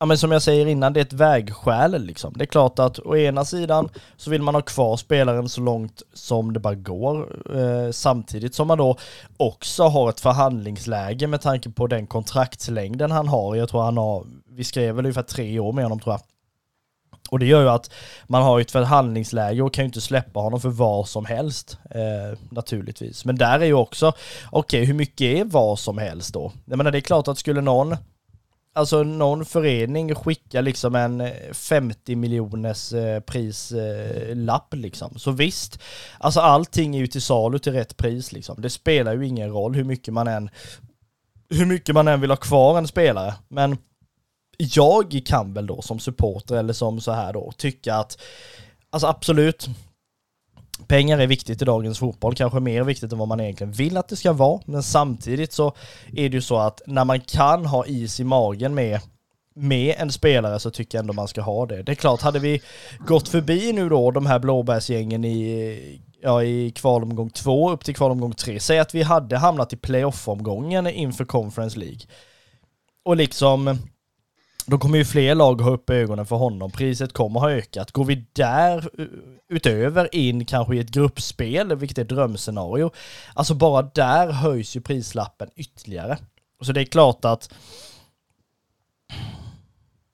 ja 0.00 0.06
men 0.06 0.18
som 0.18 0.32
jag 0.32 0.42
säger 0.42 0.66
innan, 0.66 0.92
det 0.92 1.00
är 1.00 1.04
ett 1.04 1.12
vägskäl 1.12 2.04
liksom. 2.04 2.32
Det 2.36 2.44
är 2.44 2.46
klart 2.46 2.78
att 2.78 2.98
å 2.98 3.16
ena 3.16 3.44
sidan 3.44 3.88
så 4.16 4.30
vill 4.30 4.42
man 4.42 4.54
ha 4.54 4.62
kvar 4.62 4.96
spelaren 4.96 5.48
så 5.48 5.60
långt 5.60 6.02
som 6.12 6.52
det 6.52 6.60
bara 6.60 6.74
går, 6.74 7.36
eh, 7.58 7.90
samtidigt 7.90 8.54
som 8.54 8.68
man 8.68 8.78
då 8.78 8.96
också 9.36 9.82
har 9.82 10.08
ett 10.08 10.20
förhandlingsläge 10.20 11.26
med 11.26 11.40
tanke 11.40 11.70
på 11.70 11.86
den 11.86 12.06
kontraktslängden 12.06 13.10
han 13.10 13.28
har. 13.28 13.56
Jag 13.56 13.68
tror 13.68 13.82
han 13.82 13.96
har, 13.96 14.26
vi 14.48 14.64
skrev 14.64 14.94
väl 14.94 15.04
ungefär 15.04 15.22
tre 15.22 15.58
år 15.58 15.72
med 15.72 15.84
honom 15.84 16.00
tror 16.00 16.12
jag. 16.12 16.20
Och 17.30 17.38
det 17.38 17.46
gör 17.46 17.62
ju 17.62 17.68
att 17.68 17.90
man 18.26 18.42
har 18.42 18.60
ett 18.60 18.70
förhandlingsläge 18.70 19.62
och 19.62 19.74
kan 19.74 19.84
ju 19.84 19.86
inte 19.86 20.00
släppa 20.00 20.40
honom 20.40 20.60
för 20.60 20.68
vad 20.68 21.08
som 21.08 21.24
helst 21.24 21.78
eh, 21.90 22.38
naturligtvis. 22.50 23.24
Men 23.24 23.36
där 23.36 23.60
är 23.60 23.64
ju 23.64 23.74
också, 23.74 24.08
okej 24.08 24.18
okay, 24.50 24.84
hur 24.84 24.94
mycket 24.94 25.20
är 25.20 25.44
vad 25.44 25.78
som 25.78 25.98
helst 25.98 26.34
då? 26.34 26.52
Jag 26.64 26.76
menar 26.76 26.90
det 26.90 26.98
är 26.98 27.00
klart 27.00 27.28
att 27.28 27.38
skulle 27.38 27.60
någon 27.60 27.96
alltså 28.78 29.02
någon 29.02 29.44
förening 29.44 30.14
skickar 30.14 30.62
liksom 30.62 30.94
en 30.94 31.20
eh, 31.20 31.52
50 31.52 32.16
miljoners 32.16 32.92
eh, 32.92 33.20
prislapp 33.20 34.74
eh, 34.74 34.80
liksom. 34.80 35.18
Så 35.18 35.30
visst, 35.30 35.78
alltså 36.18 36.40
allting 36.40 36.96
är 36.96 37.00
ju 37.00 37.06
till 37.06 37.22
salu 37.22 37.58
till 37.58 37.72
rätt 37.72 37.96
pris 37.96 38.32
liksom. 38.32 38.60
Det 38.60 38.70
spelar 38.70 39.14
ju 39.14 39.26
ingen 39.26 39.50
roll 39.50 39.74
hur 39.74 39.84
mycket 39.84 40.14
man 40.14 40.28
än, 40.28 40.50
hur 41.50 41.66
mycket 41.66 41.94
man 41.94 42.08
än 42.08 42.20
vill 42.20 42.30
ha 42.30 42.36
kvar 42.36 42.78
en 42.78 42.88
spelare. 42.88 43.34
Men 43.48 43.78
jag 44.58 45.20
kan 45.26 45.54
väl 45.54 45.66
då 45.66 45.82
som 45.82 45.98
supporter 45.98 46.56
eller 46.56 46.72
som 46.72 47.00
så 47.00 47.12
här 47.12 47.32
då 47.32 47.52
tycka 47.56 47.94
att, 47.94 48.18
alltså 48.90 49.06
absolut, 49.06 49.68
pengar 50.86 51.18
är 51.18 51.26
viktigt 51.26 51.62
i 51.62 51.64
dagens 51.64 51.98
fotboll, 51.98 52.34
kanske 52.34 52.60
mer 52.60 52.82
viktigt 52.82 53.12
än 53.12 53.18
vad 53.18 53.28
man 53.28 53.40
egentligen 53.40 53.72
vill 53.72 53.96
att 53.96 54.08
det 54.08 54.16
ska 54.16 54.32
vara. 54.32 54.60
Men 54.64 54.82
samtidigt 54.82 55.52
så 55.52 55.72
är 56.12 56.28
det 56.28 56.36
ju 56.36 56.42
så 56.42 56.58
att 56.58 56.82
när 56.86 57.04
man 57.04 57.20
kan 57.20 57.66
ha 57.66 57.86
is 57.86 58.20
i 58.20 58.24
magen 58.24 58.74
med 58.74 59.00
med 59.58 59.94
en 59.98 60.12
spelare 60.12 60.60
så 60.60 60.70
tycker 60.70 60.98
jag 60.98 61.02
ändå 61.02 61.12
man 61.12 61.28
ska 61.28 61.40
ha 61.40 61.66
det. 61.66 61.82
Det 61.82 61.92
är 61.92 61.96
klart, 61.96 62.22
hade 62.22 62.38
vi 62.38 62.62
gått 62.98 63.28
förbi 63.28 63.72
nu 63.72 63.88
då 63.88 64.10
de 64.10 64.26
här 64.26 64.38
blåbärsgängen 64.38 65.24
i, 65.24 66.00
ja, 66.22 66.42
i 66.42 66.70
kvalomgång 66.70 67.30
två 67.30 67.70
upp 67.70 67.84
till 67.84 67.94
kvalomgång 67.94 68.32
tre, 68.32 68.60
säg 68.60 68.78
att 68.78 68.94
vi 68.94 69.02
hade 69.02 69.36
hamnat 69.36 69.72
i 69.72 69.76
playoff-omgången 69.76 70.86
inför 70.86 71.24
Conference 71.24 71.78
League. 71.78 72.00
Och 73.04 73.16
liksom 73.16 73.78
då 74.70 74.78
kommer 74.78 74.98
ju 74.98 75.04
fler 75.04 75.34
lag 75.34 75.60
ha 75.60 75.70
upp 75.70 75.90
ögonen 75.90 76.26
för 76.26 76.36
honom. 76.36 76.70
Priset 76.70 77.12
kommer 77.12 77.40
ha 77.40 77.50
ökat. 77.50 77.92
Går 77.92 78.04
vi 78.04 78.26
där 78.32 78.88
utöver 79.48 80.14
in 80.14 80.44
kanske 80.44 80.76
i 80.76 80.78
ett 80.78 80.90
gruppspel, 80.90 81.76
vilket 81.76 81.98
är 81.98 82.02
ett 82.02 82.08
drömscenario, 82.08 82.90
alltså 83.34 83.54
bara 83.54 83.82
där 83.82 84.32
höjs 84.32 84.76
ju 84.76 84.80
prislappen 84.80 85.48
ytterligare. 85.56 86.18
Så 86.62 86.72
det 86.72 86.80
är 86.80 86.84
klart 86.84 87.24
att 87.24 87.50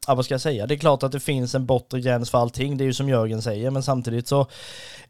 ja, 0.07 0.15
vad 0.15 0.25
ska 0.25 0.35
jag 0.35 0.41
säga? 0.41 0.67
Det 0.67 0.75
är 0.75 0.79
klart 0.79 1.03
att 1.03 1.13
det 1.13 1.21
finns 1.21 1.55
en 1.55 1.67
bortre 1.67 2.01
gräns 2.01 2.31
för 2.31 2.39
allting, 2.39 2.77
det 2.77 2.85
är 2.85 2.87
ju 2.87 2.95
som 2.95 3.09
Jörgen 3.09 3.43
säger, 3.43 3.71
men 3.71 3.83
samtidigt 3.83 4.29
så 4.29 4.47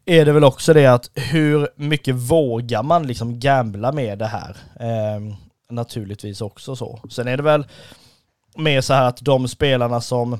är 0.05 0.25
det 0.25 0.31
väl 0.31 0.43
också 0.43 0.73
det 0.73 0.85
att 0.85 1.09
hur 1.13 1.67
mycket 1.75 2.15
vågar 2.15 2.83
man 2.83 3.07
liksom 3.07 3.39
gambla 3.39 3.91
med 3.91 4.19
det 4.19 4.27
här? 4.27 4.57
Eh, 4.79 5.35
naturligtvis 5.69 6.41
också 6.41 6.75
så. 6.75 6.99
Sen 7.09 7.27
är 7.27 7.37
det 7.37 7.43
väl 7.43 7.65
mer 8.55 8.81
så 8.81 8.93
här 8.93 9.07
att 9.07 9.17
de 9.21 9.47
spelarna 9.47 10.01
som, 10.01 10.37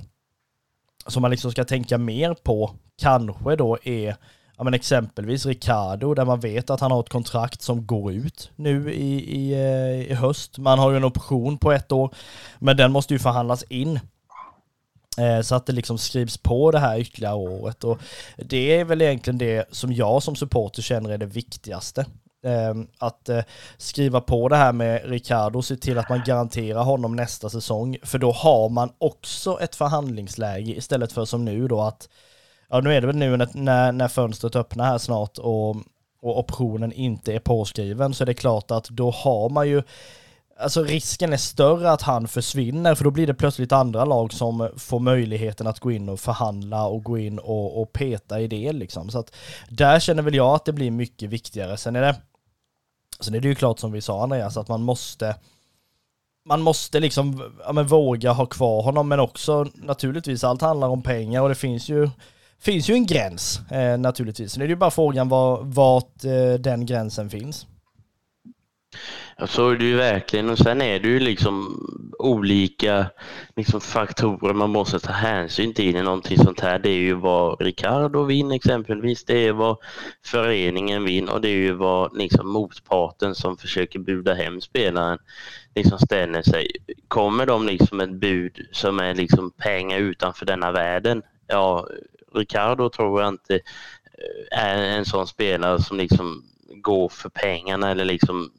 som 1.08 1.22
man 1.22 1.32
liksom 1.32 1.52
ska 1.52 1.64
tänka 1.64 1.98
mer 1.98 2.34
på 2.34 2.72
kanske 2.98 3.56
då 3.56 3.78
är 3.84 4.16
ja, 4.58 4.64
men 4.64 4.74
exempelvis 4.74 5.46
Ricardo 5.46 6.14
där 6.14 6.26
man 6.26 6.40
vet 6.40 6.70
att 6.70 6.80
han 6.80 6.92
har 6.92 7.00
ett 7.00 7.10
kontrakt 7.10 7.62
som 7.62 7.86
går 7.88 8.12
ut 8.12 8.52
nu 8.56 8.94
i, 8.94 9.36
i, 9.38 9.54
eh, 9.54 10.12
i 10.12 10.14
höst. 10.14 10.58
Man 10.58 10.80
har 10.80 10.92
ju 10.92 10.98
en 10.98 11.04
option 11.04 11.58
på 11.58 11.72
ett 11.72 11.92
år, 11.92 12.16
men 12.60 12.78
den 12.78 12.92
måste 12.92 13.14
ju 13.14 13.20
förhandlas 13.20 13.64
in 13.64 14.00
eh, 15.18 15.42
så 15.42 15.56
att 15.56 15.66
det 15.66 15.74
liksom 15.74 15.98
skrivs 15.98 16.38
på 16.38 16.72
det 16.72 16.80
här 16.80 17.00
ytterligare 17.00 17.36
året 17.36 17.84
och 17.84 18.00
det 18.38 18.80
är 18.80 18.86
väl 18.86 19.02
egentligen 19.02 19.38
det 19.38 19.66
som 19.72 19.94
jag 19.94 20.24
som 20.24 20.36
supporter 20.36 20.82
känner 20.82 21.10
är 21.10 21.18
det 21.18 21.26
viktigaste. 21.26 22.06
Ehm, 22.46 22.88
att 22.98 23.30
eh, 23.30 23.44
skriva 23.78 24.22
på 24.22 24.50
det 24.50 24.56
här 24.56 24.74
med 24.74 25.10
Ricardo 25.10 25.58
och 25.58 25.66
se 25.66 25.76
till 25.76 25.98
att 25.98 26.10
man 26.10 26.24
garanterar 26.26 26.84
honom 26.84 27.16
nästa 27.16 27.50
säsong. 27.50 27.98
För 28.04 28.18
då 28.18 28.32
har 28.32 28.70
man 28.70 28.90
också 28.98 29.60
ett 29.62 29.76
förhandlingsläge 29.76 30.72
istället 30.78 31.12
för 31.12 31.26
som 31.26 31.46
nu 31.46 31.68
då 31.68 31.82
att, 31.82 32.10
ja 32.70 32.80
nu 32.80 32.94
är 32.94 33.02
det 33.02 33.08
väl 33.08 33.16
nu 33.16 33.38
när, 33.38 33.92
när 33.92 34.08
fönstret 34.08 34.56
öppnar 34.56 34.86
här 34.86 34.98
snart 34.98 35.38
och, 35.38 35.76
och 36.22 36.40
optionen 36.40 36.92
inte 36.92 37.34
är 37.34 37.40
påskriven 37.40 38.14
så 38.14 38.24
är 38.24 38.26
det 38.26 38.34
klart 38.34 38.72
att 38.72 38.90
då 38.90 39.12
har 39.12 39.50
man 39.50 39.70
ju 39.70 39.84
Alltså 40.60 40.84
risken 40.84 41.34
är 41.34 41.38
större 41.38 41.92
att 41.92 42.02
han 42.02 42.28
försvinner 42.28 42.96
för 42.96 43.04
då 43.04 43.12
blir 43.12 43.28
det 43.28 43.34
plötsligt 43.34 43.72
andra 43.72 44.06
lag 44.06 44.34
som 44.34 44.70
får 44.78 45.00
möjligheten 45.00 45.68
att 45.68 45.80
gå 45.80 45.92
in 45.92 46.10
och 46.10 46.20
förhandla 46.20 46.88
och 46.88 47.04
gå 47.04 47.18
in 47.18 47.40
och, 47.40 47.82
och 47.82 47.94
peta 47.94 48.40
i 48.40 48.48
det 48.48 48.72
liksom. 48.72 49.10
Så 49.10 49.20
att 49.20 49.36
där 49.70 50.00
känner 50.00 50.24
väl 50.24 50.36
jag 50.36 50.56
att 50.56 50.66
det 50.66 50.74
blir 50.74 50.92
mycket 50.92 51.30
viktigare. 51.30 51.78
Sen 51.78 51.96
är 51.96 52.02
det 52.02 52.16
Sen 53.20 53.36
är 53.36 53.40
det 53.40 53.48
ju 53.48 53.56
klart 53.56 53.80
som 53.80 53.92
vi 53.92 54.02
sa 54.02 54.24
Andreas 54.24 54.58
att 54.58 54.68
man 54.68 54.82
måste 54.82 55.36
man 56.46 56.62
måste 56.62 57.00
liksom 57.00 57.52
ja, 57.66 57.74
men 57.74 57.88
våga 57.88 58.32
ha 58.32 58.46
kvar 58.46 58.82
honom 58.82 59.08
men 59.08 59.20
också 59.20 59.68
naturligtvis 59.76 60.44
allt 60.44 60.62
handlar 60.62 60.88
om 60.88 61.02
pengar 61.02 61.42
och 61.42 61.50
det 61.50 61.56
finns 61.56 61.90
ju 61.90 62.10
finns 62.60 62.90
ju 62.90 62.94
en 62.94 63.06
gräns 63.06 63.62
eh, 63.72 63.98
naturligtvis. 63.98 64.52
Sen 64.52 64.62
är 64.62 64.68
det 64.68 64.72
ju 64.72 64.76
bara 64.76 64.92
frågan 64.92 65.30
var, 65.30 65.64
vart 65.64 66.26
eh, 66.26 66.54
den 66.60 66.86
gränsen 66.86 67.30
finns. 67.30 67.68
Ja, 69.38 69.48
så 69.48 69.70
är 69.70 69.76
det 69.76 69.86
ju 69.86 69.96
verkligen 69.96 70.50
och 70.50 70.58
sen 70.58 70.82
är 70.82 71.00
det 71.00 71.08
ju 71.08 71.20
liksom 71.20 71.80
olika 72.20 73.06
liksom 73.56 73.82
faktorer 73.82 74.54
man 74.54 74.70
måste 74.70 75.00
ta 75.00 75.12
hänsyn 75.12 75.74
till 75.74 75.96
i 75.96 76.02
någonting 76.02 76.38
sånt 76.38 76.60
här. 76.60 76.80
Det 76.80 76.90
är 76.90 77.00
ju 77.00 77.14
vad 77.14 77.62
Ricardo 77.62 78.24
vinner 78.24 78.56
exempelvis, 78.56 79.26
det 79.26 79.48
är 79.48 79.54
vad 79.54 79.78
föreningen 80.26 81.04
vinner 81.04 81.34
och 81.34 81.42
det 81.42 81.50
är 81.50 81.58
ju 81.58 81.72
vad 81.72 82.18
liksom 82.18 82.50
motparten 82.50 83.36
som 83.36 83.58
försöker 83.58 84.00
buda 84.00 84.34
hem 84.34 84.62
spelaren 84.62 85.20
liksom 85.76 86.00
ställer 86.00 86.42
sig. 86.42 86.68
Kommer 87.08 87.46
de 87.46 87.66
liksom 87.66 88.00
ett 88.00 88.14
bud 88.14 88.68
som 88.72 89.00
är 89.00 89.16
liksom 89.16 89.52
pengar 89.52 90.00
utanför 90.00 90.46
denna 90.46 90.72
världen? 90.72 91.22
Ja, 91.48 91.88
Ricardo 92.34 92.90
tror 92.90 93.22
jag 93.22 93.30
inte 93.30 93.56
eh, 93.56 94.60
är 94.60 94.76
en 94.78 95.06
sån 95.06 95.28
spelare 95.28 95.82
som 95.82 95.98
liksom 95.98 96.44
går 96.76 97.10
för 97.10 97.30
pengarna 97.30 97.92
eller 97.92 98.06
liksom 98.06 98.52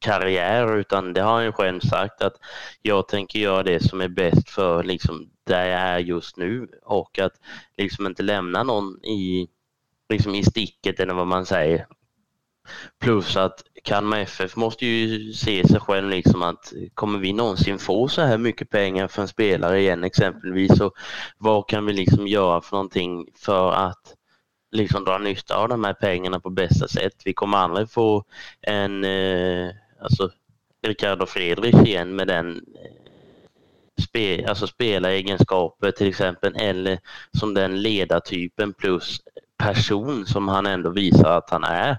karriär 0.00 0.76
utan 0.76 1.12
det 1.12 1.20
har 1.20 1.32
han 1.32 1.44
ju 1.44 1.52
själv 1.52 1.80
sagt 1.80 2.22
att 2.22 2.34
jag 2.82 3.08
tänker 3.08 3.38
göra 3.38 3.62
det 3.62 3.80
som 3.80 4.00
är 4.00 4.08
bäst 4.08 4.50
för 4.50 4.82
liksom 4.82 5.30
där 5.44 5.64
jag 5.64 5.80
är 5.80 5.98
just 5.98 6.36
nu 6.36 6.68
och 6.82 7.18
att 7.18 7.32
liksom 7.76 8.06
inte 8.06 8.22
lämna 8.22 8.62
någon 8.62 9.04
i, 9.04 9.48
liksom 10.08 10.34
i 10.34 10.44
sticket 10.44 11.00
eller 11.00 11.14
vad 11.14 11.26
man 11.26 11.46
säger. 11.46 11.86
Plus 13.00 13.36
att 13.36 13.62
Kalmar 13.84 14.18
FF 14.18 14.56
måste 14.56 14.86
ju 14.86 15.32
se 15.32 15.68
sig 15.68 15.80
själv 15.80 16.08
liksom 16.08 16.42
att 16.42 16.72
kommer 16.94 17.18
vi 17.18 17.32
någonsin 17.32 17.78
få 17.78 18.08
så 18.08 18.22
här 18.22 18.38
mycket 18.38 18.70
pengar 18.70 19.08
för 19.08 19.22
en 19.22 19.28
spelare 19.28 19.80
igen 19.80 20.04
exempelvis 20.04 20.80
och 20.80 20.94
vad 21.38 21.68
kan 21.68 21.86
vi 21.86 21.92
liksom 21.92 22.26
göra 22.26 22.60
för 22.60 22.76
någonting 22.76 23.26
för 23.34 23.72
att 23.72 24.14
liksom 24.72 25.04
dra 25.04 25.18
nytta 25.18 25.56
av 25.56 25.68
de 25.68 25.84
här 25.84 25.92
pengarna 25.92 26.40
på 26.40 26.50
bästa 26.50 26.88
sätt. 26.88 27.22
Vi 27.24 27.32
kommer 27.32 27.58
aldrig 27.58 27.90
få 27.90 28.24
en, 28.60 29.04
eh, 29.04 29.70
alltså 30.00 30.30
Ricardo 30.82 31.26
Friedrich 31.26 31.86
igen 31.86 32.16
med 32.16 32.28
den 32.28 32.56
eh, 32.56 34.02
spe, 34.02 34.48
alltså 34.48 34.66
spelaregenskaper 34.66 35.90
till 35.90 36.08
exempel 36.08 36.56
eller 36.56 36.98
som 37.38 37.54
den 37.54 37.82
ledartypen 37.82 38.72
plus 38.72 39.20
person 39.56 40.26
som 40.26 40.48
han 40.48 40.66
ändå 40.66 40.90
visar 40.90 41.38
att 41.38 41.50
han 41.50 41.64
är. 41.64 41.98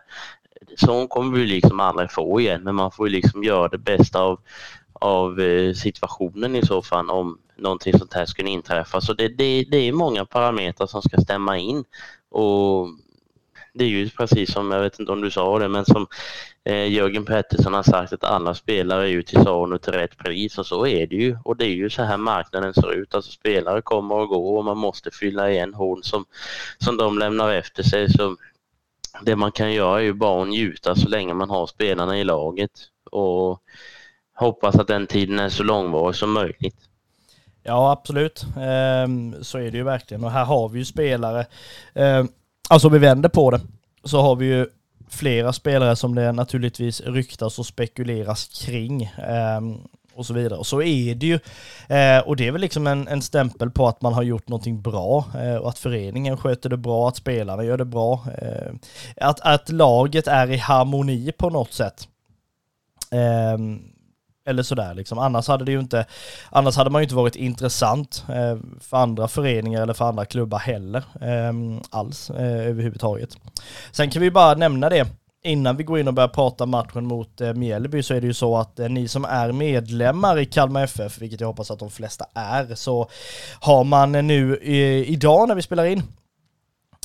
Så 0.78 1.08
kommer 1.08 1.38
vi 1.38 1.46
liksom 1.46 1.80
aldrig 1.80 2.12
få 2.12 2.40
igen 2.40 2.64
men 2.64 2.76
man 2.76 2.92
får 2.92 3.08
ju 3.08 3.14
liksom 3.14 3.44
göra 3.44 3.68
det 3.68 3.78
bästa 3.78 4.22
av, 4.22 4.40
av 4.94 5.40
eh, 5.40 5.74
situationen 5.74 6.56
i 6.56 6.66
så 6.66 6.82
fall 6.82 7.10
om 7.10 7.38
någonting 7.56 8.00
sånt 8.00 8.14
här 8.14 8.26
skulle 8.26 8.50
inträffa. 8.50 9.02
Så 9.02 9.14
det, 9.14 9.28
det, 9.28 9.66
det 9.72 9.78
är 9.78 9.94
många 9.94 10.26
parametrar 10.26 10.88
som 10.88 11.02
ska 11.02 11.22
stämma 11.22 11.58
in 11.58 11.84
och 12.30 12.88
det 13.74 13.84
är 13.84 13.90
ju 13.90 14.10
precis 14.10 14.52
som, 14.54 14.72
jag 14.72 14.82
vet 14.82 15.00
inte 15.00 15.12
om 15.12 15.22
du 15.22 15.32
sa 15.32 15.60
det, 15.60 15.68
men 15.68 15.86
som 15.86 16.08
eh, 16.64 16.88
Jörgen 16.88 17.26
Pettersson 17.26 17.74
har 17.74 17.84
sagt 17.84 18.14
att 18.14 18.24
alla 18.24 18.54
spelare 18.54 19.04
är 19.04 19.12
ju 19.12 19.24
till 19.24 19.44
salu 19.44 19.78
till 19.78 19.94
rätt 19.94 20.18
pris 20.18 20.58
och 20.58 20.66
så 20.66 20.88
är 20.88 21.08
det 21.08 21.16
ju. 21.16 21.38
Och 21.44 21.58
det 21.58 21.66
är 21.66 21.76
ju 21.76 21.90
så 21.90 22.04
här 22.04 22.18
marknaden 22.18 22.74
ser 22.74 22.94
ut. 22.94 23.16
Alltså 23.16 23.32
spelare 23.32 23.82
kommer 23.82 24.16
och 24.16 24.28
går 24.28 24.58
och 24.58 24.66
man 24.66 24.78
måste 24.78 25.12
fylla 25.12 25.52
igen 25.52 25.74
hål 25.74 26.04
som, 26.04 26.26
som 26.78 26.98
de 26.98 27.20
lämnar 27.20 27.54
efter 27.54 27.84
sig. 27.84 28.10
Så 28.10 28.38
det 29.22 29.36
man 29.36 29.52
kan 29.52 29.74
göra 29.74 30.00
är 30.00 30.04
ju 30.04 30.14
bara 30.14 30.42
att 30.42 30.50
njuta 30.50 30.96
så 30.96 31.10
länge 31.10 31.34
man 31.34 31.50
har 31.50 31.68
spelarna 31.68 32.20
i 32.20 32.24
laget 32.24 32.72
och 33.12 33.62
hoppas 34.34 34.76
att 34.76 34.88
den 34.88 35.08
tiden 35.08 35.40
är 35.40 35.50
så 35.50 35.64
långvarig 35.64 36.16
som 36.16 36.32
möjligt. 36.32 36.88
Ja, 37.64 37.92
absolut. 37.92 38.46
Ehm, 38.58 39.44
så 39.44 39.58
är 39.58 39.72
det 39.72 39.78
ju 39.78 39.84
verkligen. 39.84 40.24
Och 40.24 40.32
här 40.32 40.46
har 40.46 40.70
vi 40.70 40.80
ju 40.80 40.86
spelare. 40.86 41.46
Ehm, 41.94 42.28
Alltså 42.72 42.88
om 42.88 42.94
vi 42.94 43.00
vänder 43.00 43.30
på 43.30 43.52
det 43.52 43.62
så 44.04 44.22
har 44.22 44.36
vi 44.36 44.46
ju 44.46 44.68
flera 45.10 45.54
spelare 45.54 45.96
som 45.96 46.16
det 46.16 46.32
naturligtvis 46.32 47.02
ryktas 47.02 47.60
och 47.60 47.66
spekuleras 47.66 48.66
kring. 48.66 49.04
Eh, 49.04 49.62
och 50.16 50.26
så 50.26 50.34
vidare. 50.34 50.60
Och 50.60 50.68
så 50.68 50.82
är 50.82 51.16
det 51.16 51.26
ju. 51.26 51.40
Eh, 51.96 52.20
och 52.20 52.36
det 52.36 52.48
är 52.48 52.52
väl 52.52 52.62
liksom 52.62 52.88
en, 52.88 53.08
en 53.08 53.22
stämpel 53.22 53.72
på 53.72 53.88
att 53.88 54.02
man 54.02 54.14
har 54.14 54.24
gjort 54.24 54.48
någonting 54.48 54.82
bra 54.82 55.26
eh, 55.36 55.56
och 55.56 55.70
att 55.70 55.80
föreningen 55.80 56.38
sköter 56.38 56.70
det 56.70 56.78
bra, 56.78 57.08
att 57.08 57.16
spelarna 57.16 57.64
gör 57.64 57.78
det 57.78 57.86
bra. 57.86 58.26
Eh, 58.42 58.74
att, 59.18 59.40
att 59.40 59.70
laget 59.70 60.28
är 60.28 60.52
i 60.52 60.58
harmoni 60.58 61.32
på 61.32 61.50
något 61.50 61.74
sätt. 61.74 62.08
Ehm, 63.12 63.82
eller 64.46 64.64
sådär 64.64 64.94
liksom. 64.94 65.18
Annars 65.18 65.48
hade 65.48 65.66
det 65.66 65.72
ju 65.72 65.80
inte, 65.80 66.06
annars 66.50 66.76
hade 66.76 66.90
man 66.90 67.02
ju 67.02 67.04
inte 67.04 67.16
varit 67.16 67.36
intressant 67.36 68.26
eh, 68.30 68.58
för 68.80 68.98
andra 68.98 69.28
föreningar 69.28 69.82
eller 69.82 69.94
för 69.94 70.06
andra 70.06 70.26
klubbar 70.26 70.60
heller. 70.60 71.04
Eh, 71.22 71.82
alls 71.90 72.30
eh, 72.30 72.68
överhuvudtaget. 72.68 73.38
Sen 73.92 74.10
kan 74.10 74.22
vi 74.22 74.32
bara 74.32 74.54
nämna 74.54 74.90
det 74.90 75.08
innan 75.44 75.78
vi 75.78 75.84
går 75.84 76.00
in 76.00 76.08
och 76.08 76.14
börjar 76.14 76.28
prata 76.28 76.66
matchen 76.66 77.06
mot 77.06 77.42
eh, 77.42 77.54
Mjällby 77.54 78.04
så 78.04 78.14
är 78.14 78.22
det 78.22 78.28
ju 78.28 78.34
så 78.34 78.58
att 78.58 78.80
eh, 78.80 78.90
ni 78.90 79.08
som 79.08 79.26
är 79.26 79.52
medlemmar 79.52 80.40
i 80.40 80.46
Kalmar 80.46 80.84
FF, 80.84 81.22
vilket 81.22 81.42
jag 81.42 81.48
hoppas 81.48 81.72
att 81.72 81.80
de 81.80 81.90
flesta 81.90 82.26
är, 82.34 82.76
så 82.76 83.10
har 83.60 83.84
man 83.84 84.12
nu 84.12 84.60
eh, 84.62 85.12
idag 85.12 85.48
när 85.48 85.56
vi 85.56 85.62
spelar 85.62 85.86
in 85.86 86.04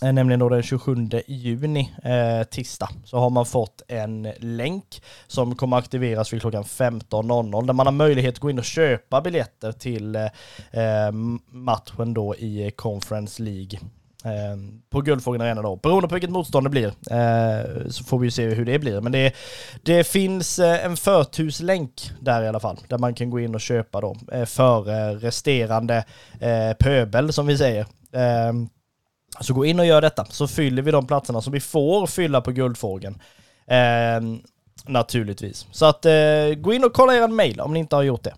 Eh, 0.03 0.13
nämligen 0.13 0.41
då 0.41 0.49
den 0.49 0.63
27 0.63 0.95
juni, 1.27 1.93
eh, 2.03 2.43
tisdag, 2.43 2.89
så 3.05 3.19
har 3.19 3.31
man 3.31 3.47
fått 3.47 3.83
en 3.89 4.29
länk 4.39 5.03
som 5.27 5.55
kommer 5.55 5.77
aktiveras 5.77 6.33
vid 6.33 6.41
klockan 6.41 6.65
15.00 6.65 7.67
där 7.67 7.75
man 7.75 7.87
har 7.87 7.93
möjlighet 7.93 8.35
att 8.35 8.41
gå 8.41 8.51
in 8.51 8.59
och 8.59 8.65
köpa 8.65 9.21
biljetter 9.21 9.73
till 9.73 10.17
eh, 10.17 10.25
eh 10.73 11.13
matchen 11.51 12.15
då 12.15 12.37
i 12.37 12.71
Conference 12.77 13.43
League 13.43 13.79
eh, 14.25 14.57
på 14.91 15.01
Guldfågeln 15.01 15.43
Arena 15.43 15.63
då. 15.63 15.77
Beroende 15.77 16.09
på 16.09 16.15
vilket 16.15 16.31
motstånd 16.31 16.67
det 16.67 16.71
blir 16.71 16.93
så 17.91 18.05
får 18.05 18.19
vi 18.19 18.31
se 18.31 18.49
hur 18.49 18.65
det 18.65 18.79
blir. 18.79 19.01
Men 19.01 19.13
det, 19.13 19.33
det 19.83 20.05
finns 20.07 20.59
en 20.59 20.97
förturslänk 20.97 22.11
där 22.21 22.43
i 22.43 22.49
alla 22.49 22.61
fall, 22.61 22.79
där 22.89 22.99
man 22.99 23.15
kan 23.15 23.31
gå 23.31 23.41
in 23.41 23.55
och 23.55 23.61
köpa 23.61 24.01
då 24.01 24.17
för 24.47 25.15
resterande 25.15 26.05
pöbel 26.79 27.33
som 27.33 27.47
vi 27.47 27.59
säger. 27.59 27.87
Så 29.41 29.55
gå 29.55 29.65
in 29.65 29.81
och 29.81 29.87
gör 29.87 30.01
detta, 30.01 30.25
så 30.25 30.49
fyller 30.49 30.83
vi 30.83 30.91
de 30.91 31.07
platserna 31.07 31.41
som 31.41 31.53
vi 31.53 31.61
får 31.61 32.07
fylla 32.07 32.41
på 32.41 32.53
Guldfågeln. 32.53 33.23
Eh, 33.67 34.21
naturligtvis. 34.87 35.67
Så 35.71 35.87
att 35.87 36.05
eh, 36.05 36.13
gå 36.57 36.73
in 36.73 36.85
och 36.85 36.93
kolla 36.93 37.15
er 37.15 37.29
mail 37.29 37.61
om 37.61 37.73
ni 37.73 37.79
inte 37.79 37.97
har 37.97 38.03
gjort 38.03 38.25
det. 38.25 38.35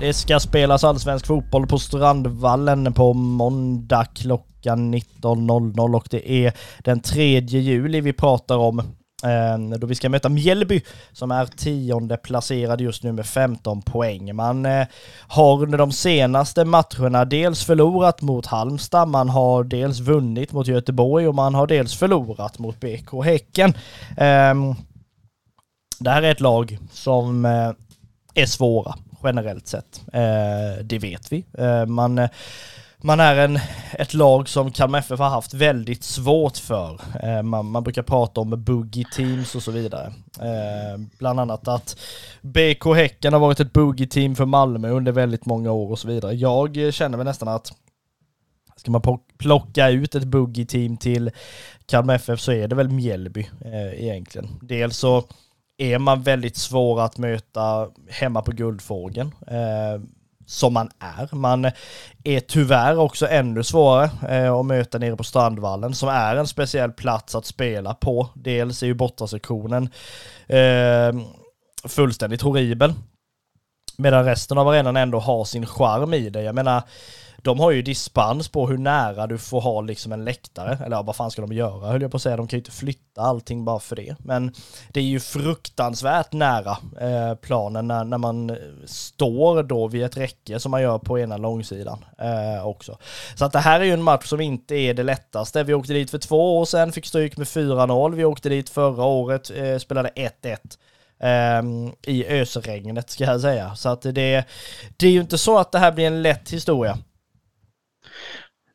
Det 0.00 0.14
ska 0.14 0.40
spelas 0.40 0.84
allsvensk 0.84 1.26
fotboll 1.26 1.66
på 1.66 1.78
Strandvallen 1.78 2.94
på 2.94 3.12
måndag 3.12 4.04
klockan 4.14 4.94
19.00 4.94 5.96
och 5.96 6.08
det 6.10 6.30
är 6.30 6.52
den 6.78 7.00
3 7.00 7.40
juli 7.40 8.00
vi 8.00 8.12
pratar 8.12 8.56
om. 8.56 8.82
Ehm, 9.24 9.80
då 9.80 9.86
vi 9.86 9.94
ska 9.94 10.08
möta 10.08 10.28
Mjällby 10.28 10.82
som 11.12 11.30
är 11.30 11.46
tionde 11.46 12.16
placerad 12.16 12.80
just 12.80 13.02
nu 13.02 13.12
med 13.12 13.26
15 13.26 13.82
poäng. 13.82 14.36
Man 14.36 14.66
eh, 14.66 14.86
har 15.28 15.62
under 15.62 15.78
de 15.78 15.92
senaste 15.92 16.64
matcherna 16.64 17.24
dels 17.24 17.64
förlorat 17.64 18.22
mot 18.22 18.46
Halmstad, 18.46 19.08
man 19.08 19.28
har 19.28 19.64
dels 19.64 19.98
vunnit 20.00 20.52
mot 20.52 20.66
Göteborg 20.66 21.28
och 21.28 21.34
man 21.34 21.54
har 21.54 21.66
dels 21.66 21.94
förlorat 21.94 22.58
mot 22.58 22.80
BK 22.80 23.24
Häcken. 23.24 23.74
Ehm, 24.16 24.74
det 25.98 26.10
här 26.10 26.22
är 26.22 26.30
ett 26.30 26.40
lag 26.40 26.78
som 26.92 27.44
eh, 27.44 27.72
är 28.34 28.46
svåra 28.46 28.94
generellt 29.22 29.66
sett. 29.68 30.02
Ehm, 30.12 30.88
det 30.88 30.98
vet 30.98 31.32
vi. 31.32 31.44
Man 31.86 32.18
eh, 32.18 32.30
man 33.02 33.20
är 33.20 33.36
en, 33.36 33.58
ett 33.92 34.14
lag 34.14 34.48
som 34.48 34.70
Kalmar 34.70 34.98
FF 34.98 35.18
har 35.18 35.28
haft 35.28 35.54
väldigt 35.54 36.04
svårt 36.04 36.56
för. 36.56 37.00
Eh, 37.22 37.42
man, 37.42 37.66
man, 37.66 37.82
brukar 37.82 38.02
prata 38.02 38.40
om 38.40 38.64
boogie 38.64 39.04
teams 39.16 39.54
och 39.54 39.62
så 39.62 39.70
vidare. 39.70 40.12
Eh, 40.40 41.00
bland 41.18 41.40
annat 41.40 41.68
att 41.68 41.96
BK 42.40 42.94
Häcken 42.94 43.32
har 43.32 43.40
varit 43.40 43.60
ett 43.60 43.72
boogie 43.72 44.06
team 44.06 44.36
för 44.36 44.44
Malmö 44.44 44.90
under 44.90 45.12
väldigt 45.12 45.46
många 45.46 45.72
år 45.72 45.90
och 45.90 45.98
så 45.98 46.08
vidare. 46.08 46.34
Jag 46.34 46.94
känner 46.94 47.18
väl 47.18 47.26
nästan 47.26 47.48
att 47.48 47.72
ska 48.76 48.90
man 48.90 49.18
plocka 49.38 49.88
ut 49.88 50.14
ett 50.14 50.24
boogie 50.24 50.66
team 50.66 50.96
till 50.96 51.30
Kalmar 51.86 52.14
FF 52.14 52.40
så 52.40 52.52
är 52.52 52.68
det 52.68 52.74
väl 52.74 52.88
Mjällby 52.88 53.48
eh, 53.64 54.02
egentligen. 54.02 54.48
Dels 54.62 54.96
så 54.96 55.24
är 55.76 55.98
man 55.98 56.22
väldigt 56.22 56.56
svår 56.56 57.00
att 57.00 57.18
möta 57.18 57.88
hemma 58.08 58.42
på 58.42 58.52
Guldfågeln. 58.52 59.34
Eh, 59.46 60.02
som 60.50 60.72
man 60.72 60.90
är. 60.98 61.34
Man 61.34 61.64
är 62.24 62.40
tyvärr 62.40 62.98
också 62.98 63.28
ännu 63.28 63.62
svårare 63.62 64.10
eh, 64.28 64.54
att 64.54 64.66
möta 64.66 64.98
nere 64.98 65.16
på 65.16 65.24
Strandvallen 65.24 65.94
som 65.94 66.08
är 66.08 66.36
en 66.36 66.46
speciell 66.46 66.92
plats 66.92 67.34
att 67.34 67.46
spela 67.46 67.94
på. 67.94 68.28
Dels 68.34 68.82
är 68.82 68.86
ju 68.86 68.94
bortasektionen 68.94 69.88
eh, 70.46 71.12
fullständigt 71.88 72.42
horribel. 72.42 72.94
Medan 73.96 74.24
resten 74.24 74.58
av 74.58 74.68
arenan 74.68 74.96
ändå 74.96 75.18
har 75.18 75.44
sin 75.44 75.66
charm 75.66 76.14
i 76.14 76.30
det. 76.30 76.42
Jag 76.42 76.54
menar, 76.54 76.82
de 77.42 77.60
har 77.60 77.70
ju 77.70 77.82
dispens 77.82 78.48
på 78.48 78.66
hur 78.66 78.78
nära 78.78 79.26
du 79.26 79.38
får 79.38 79.60
ha 79.60 79.80
liksom 79.80 80.12
en 80.12 80.24
läktare. 80.24 80.78
Eller 80.84 80.96
ja, 80.96 81.02
vad 81.02 81.16
fan 81.16 81.30
ska 81.30 81.42
de 81.42 81.52
göra 81.52 81.86
höll 81.86 82.02
jag 82.02 82.10
på 82.10 82.16
att 82.16 82.22
säga. 82.22 82.36
De 82.36 82.48
kan 82.48 82.56
ju 82.56 82.60
inte 82.60 82.70
flytta 82.70 83.20
allting 83.20 83.64
bara 83.64 83.80
för 83.80 83.96
det. 83.96 84.16
Men 84.18 84.52
det 84.88 85.00
är 85.00 85.04
ju 85.04 85.20
fruktansvärt 85.20 86.32
nära 86.32 86.78
eh, 87.00 87.34
planen 87.34 87.88
när, 87.88 88.04
när 88.04 88.18
man 88.18 88.56
står 88.86 89.62
då 89.62 89.88
vid 89.88 90.04
ett 90.04 90.16
räcke 90.16 90.60
som 90.60 90.70
man 90.70 90.82
gör 90.82 90.98
på 90.98 91.18
ena 91.18 91.36
långsidan 91.36 92.04
eh, 92.18 92.66
också. 92.66 92.98
Så 93.34 93.44
att 93.44 93.52
det 93.52 93.58
här 93.58 93.80
är 93.80 93.84
ju 93.84 93.92
en 93.92 94.02
match 94.02 94.26
som 94.26 94.40
inte 94.40 94.74
är 94.74 94.94
det 94.94 95.02
lättaste. 95.02 95.62
Vi 95.62 95.74
åkte 95.74 95.92
dit 95.92 96.10
för 96.10 96.18
två 96.18 96.58
år 96.58 96.64
sedan, 96.64 96.92
fick 96.92 97.06
stryk 97.06 97.36
med 97.36 97.46
4-0. 97.46 98.14
Vi 98.14 98.24
åkte 98.24 98.48
dit 98.48 98.68
förra 98.68 99.04
året, 99.04 99.50
eh, 99.56 99.78
spelade 99.78 100.10
1-1. 100.14 100.78
Um, 101.22 101.26
ehm, 101.28 101.92
i 102.06 102.26
ösregnet 102.26 103.10
ska 103.10 103.24
jag 103.24 103.40
säga. 103.40 103.74
Så 103.74 103.88
att 103.88 104.02
det, 104.02 104.44
det 104.96 105.06
är 105.06 105.10
ju 105.10 105.20
inte 105.20 105.38
så 105.38 105.58
att 105.58 105.72
det 105.72 105.78
här 105.78 105.92
blir 105.92 106.06
en 106.06 106.22
lätt 106.22 106.50
historia. 106.50 106.98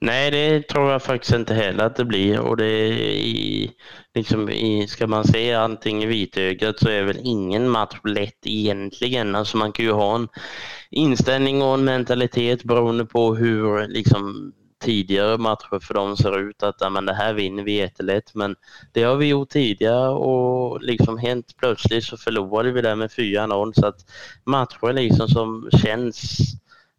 Nej, 0.01 0.31
det 0.31 0.61
tror 0.61 0.91
jag 0.91 1.03
faktiskt 1.03 1.33
inte 1.33 1.53
heller 1.53 1.83
att 1.83 1.95
det 1.95 2.05
blir. 2.05 2.39
Och 2.39 2.57
det 2.57 2.87
i, 2.87 3.71
liksom 4.13 4.49
i, 4.49 4.87
ska 4.87 5.07
man 5.07 5.23
se 5.23 5.53
allting 5.53 6.03
i 6.03 6.05
vitögat 6.05 6.79
så 6.79 6.89
är 6.89 7.03
väl 7.03 7.19
ingen 7.23 7.69
match 7.69 7.99
lätt 8.03 8.39
egentligen. 8.43 9.35
Alltså 9.35 9.57
man 9.57 9.71
kan 9.71 9.85
ju 9.85 9.91
ha 9.91 10.15
en 10.15 10.27
inställning 10.91 11.61
och 11.61 11.73
en 11.73 11.83
mentalitet 11.83 12.63
beroende 12.63 13.05
på 13.05 13.35
hur 13.35 13.87
liksom, 13.87 14.53
tidigare 14.85 15.37
matcher 15.37 15.79
för 15.79 15.93
dem 15.93 16.17
ser 16.17 16.39
ut 16.39 16.63
att 16.63 16.75
ja, 16.79 16.89
men 16.89 17.05
det 17.05 17.13
här 17.13 17.33
vinner 17.33 17.63
vi 17.63 17.73
jättelätt 17.73 18.35
men 18.35 18.55
det 18.93 19.03
har 19.03 19.15
vi 19.15 19.25
gjort 19.25 19.49
tidigare 19.49 20.09
och 20.09 20.81
liksom 20.81 21.17
helt 21.17 21.57
plötsligt 21.57 22.03
så 22.03 22.17
förlorade 22.17 22.71
vi 22.71 22.81
där 22.81 22.95
med 22.95 23.09
4-0 23.09 23.73
så 23.73 23.85
att 23.87 24.05
matcher 24.43 24.93
liksom 24.93 25.27
som 25.27 25.69
känns 25.83 26.39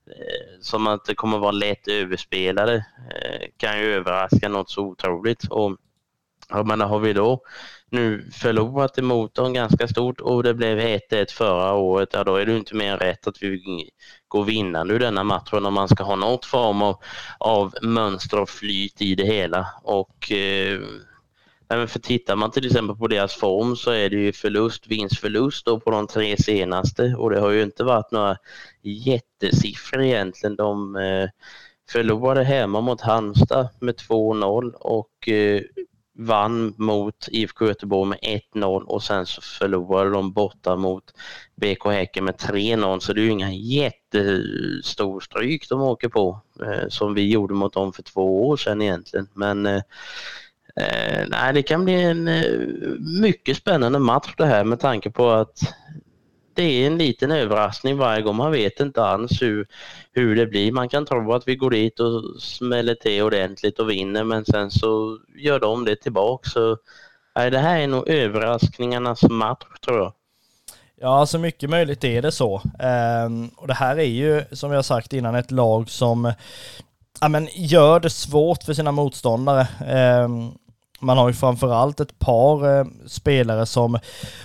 Eh, 0.07 0.61
som 0.61 0.87
att 0.87 1.05
det 1.05 1.14
kommer 1.14 1.38
vara 1.38 1.51
lätt 1.51 1.88
överspelade 1.88 2.75
eh, 2.75 3.47
kan 3.57 3.79
ju 3.79 3.92
överraska 3.92 4.49
något 4.49 4.71
så 4.71 4.83
otroligt. 4.83 5.45
Och 5.51 5.77
jag 6.49 6.66
menar, 6.66 6.87
har 6.87 6.99
vi 6.99 7.12
då 7.12 7.40
nu 7.90 8.31
förlorat 8.33 8.99
emot 8.99 9.35
dem 9.35 9.53
ganska 9.53 9.88
stort 9.88 10.21
och 10.21 10.42
det 10.42 10.55
blev 10.55 10.79
1-1 10.79 11.33
förra 11.33 11.73
året, 11.73 12.09
ja, 12.12 12.25
då 12.25 12.37
är 12.37 12.47
det 12.47 12.57
inte 12.57 12.75
mer 12.75 12.92
än 12.92 12.99
rätt 12.99 13.27
att 13.27 13.42
vi 13.42 13.90
går 14.29 14.45
vinnande 14.45 14.95
ur 14.95 14.99
denna 14.99 15.25
matchen 15.25 15.66
om 15.66 15.75
man 15.75 15.88
ska 15.88 16.05
ha 16.05 16.16
något 16.16 16.45
form 16.45 16.83
av, 16.83 16.97
av 17.38 17.75
mönster 17.83 18.40
och 18.40 18.51
flyt 18.51 19.03
i 19.03 19.14
det 19.14 19.27
hela. 19.27 19.66
Och 19.83 20.33
eh, 20.33 20.81
för 21.68 21.98
tittar 21.98 22.37
man 22.37 22.50
till 22.50 22.66
exempel 22.66 22.96
på 22.96 23.09
deras 23.09 23.35
form 23.35 23.76
så 23.76 23.90
är 23.90 24.11
det 24.11 24.16
ju 24.16 24.33
förlust, 24.33 24.87
vinst, 24.87 25.18
förlust 25.18 25.66
då 25.66 25.81
på 25.81 25.90
de 25.90 26.07
tre 26.07 26.37
senaste 26.37 27.14
och 27.18 27.31
det 27.31 27.40
har 27.40 27.50
ju 27.50 27.62
inte 27.62 27.85
varit 27.85 28.11
några 28.11 28.37
jättesiffror 28.83 30.02
egentligen. 30.02 30.57
De 30.57 30.96
eh, 30.96 31.29
förlorade 31.90 32.44
hemma 32.44 32.81
mot 32.81 33.00
Halmstad 33.00 33.68
med 33.81 33.94
2-0 33.94 34.72
och 34.72 35.29
eh, 35.29 35.62
vann 36.18 36.74
mot 36.76 37.29
IFK 37.29 37.66
Göteborg 37.66 38.09
med 38.09 38.18
1-0 38.55 38.83
och 38.83 39.02
sen 39.02 39.26
så 39.26 39.42
förlorade 39.42 40.11
de 40.11 40.33
borta 40.33 40.76
mot 40.76 41.05
BK 41.57 41.85
Häcken 41.85 42.24
med 42.24 42.35
3-0 42.35 43.00
så 43.00 43.12
det 43.12 43.20
är 43.20 43.22
ju 43.22 43.31
inga 43.31 43.52
jättestor 43.52 45.20
stryk 45.20 45.68
de 45.68 45.83
åker 45.83 46.09
på 46.09 46.40
eh, 46.62 46.88
som 46.88 47.14
vi 47.14 47.31
gjorde 47.31 47.55
mot 47.55 47.72
dem 47.72 47.92
för 47.92 48.02
två 48.02 48.48
år 48.48 48.57
sedan 48.57 48.83
egentligen. 48.83 49.29
Men 49.35 49.66
eh, 49.66 49.83
eh, 50.80 51.24
nej, 51.28 51.52
det 51.54 51.62
kan 51.62 51.84
bli 51.84 52.02
en 52.02 52.28
eh, 52.28 52.50
mycket 53.20 53.56
spännande 53.56 53.98
match 53.98 54.34
det 54.36 54.46
här 54.46 54.64
med 54.64 54.80
tanke 54.80 55.10
på 55.10 55.30
att 55.30 55.58
det 56.54 56.62
är 56.62 56.86
en 56.86 56.98
liten 56.98 57.30
överraskning 57.30 57.96
varje 57.96 58.22
gång. 58.22 58.36
Man 58.36 58.52
vet 58.52 58.80
inte 58.80 59.04
alls 59.04 59.42
hur, 59.42 59.66
hur 60.12 60.36
det 60.36 60.46
blir. 60.46 60.72
Man 60.72 60.88
kan 60.88 61.06
tro 61.06 61.32
att 61.32 61.48
vi 61.48 61.56
går 61.56 61.70
dit 61.70 62.00
och 62.00 62.42
smäller 62.42 62.94
till 62.94 63.22
ordentligt 63.22 63.78
och 63.78 63.90
vinner 63.90 64.24
men 64.24 64.44
sen 64.44 64.70
så 64.70 65.18
gör 65.36 65.60
de 65.60 65.84
det 65.84 65.96
tillbaka. 65.96 66.50
Så, 66.50 66.76
nej, 67.36 67.50
det 67.50 67.58
här 67.58 67.78
är 67.78 67.86
nog 67.86 68.08
överraskningarnas 68.08 69.22
match 69.22 69.80
tror 69.84 69.98
jag. 69.98 70.12
Ja, 71.00 71.26
så 71.26 71.38
mycket 71.38 71.70
möjligt 71.70 72.04
är 72.04 72.22
det 72.22 72.32
så. 72.32 72.62
Ehm, 72.78 73.48
och 73.48 73.66
det 73.66 73.74
här 73.74 73.96
är 73.96 74.04
ju, 74.04 74.44
som 74.52 74.72
jag 74.72 74.84
sagt 74.84 75.12
innan, 75.12 75.34
ett 75.34 75.50
lag 75.50 75.90
som 75.90 76.32
ja, 77.20 77.28
men, 77.28 77.48
gör 77.54 78.00
det 78.00 78.10
svårt 78.10 78.62
för 78.62 78.74
sina 78.74 78.92
motståndare. 78.92 79.68
Ehm, 79.86 80.52
man 81.00 81.18
har 81.18 81.28
ju 81.28 81.35
framförallt 81.35 82.00
ett 82.00 82.18
par 82.18 82.78
eh, 82.78 82.87
spelare 83.06 83.66
som, 83.66 83.98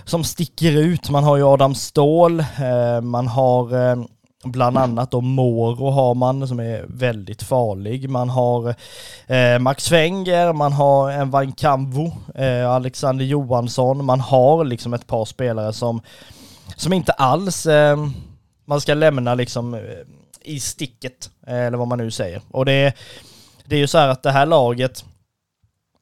som 0.05 0.23
sticker 0.23 0.71
ut. 0.71 1.09
Man 1.09 1.23
har 1.23 1.37
ju 1.37 1.43
Adam 1.43 1.75
Ståhl, 1.75 2.39
eh, 2.39 3.01
man 3.01 3.27
har 3.27 3.91
eh, 3.91 4.03
bland 4.43 4.77
annat 4.77 5.11
då 5.11 5.21
Moro 5.21 5.89
har 5.89 6.15
man 6.15 6.47
som 6.47 6.59
är 6.59 6.85
väldigt 6.87 7.43
farlig. 7.43 8.09
Man 8.09 8.29
har 8.29 8.75
eh, 9.27 9.59
Max 9.59 9.91
Wenger, 9.91 10.53
man 10.53 10.73
har 10.73 11.11
en 11.11 11.29
Vankamvo, 11.29 12.13
eh, 12.35 12.69
Alexander 12.69 13.25
Johansson. 13.25 14.05
Man 14.05 14.19
har 14.19 14.63
liksom 14.63 14.93
ett 14.93 15.07
par 15.07 15.25
spelare 15.25 15.73
som, 15.73 16.01
som 16.75 16.93
inte 16.93 17.11
alls 17.11 17.65
eh, 17.65 17.97
man 18.65 18.81
ska 18.81 18.93
lämna 18.93 19.35
liksom 19.35 19.73
eh, 19.73 19.81
i 20.41 20.59
sticket, 20.59 21.29
eh, 21.47 21.55
eller 21.55 21.77
vad 21.77 21.87
man 21.87 21.97
nu 21.97 22.11
säger. 22.11 22.41
Och 22.51 22.65
det, 22.65 22.93
det 23.65 23.75
är 23.75 23.79
ju 23.79 23.87
så 23.87 23.97
här 23.97 24.07
att 24.07 24.23
det 24.23 24.31
här 24.31 24.45
laget 24.45 25.05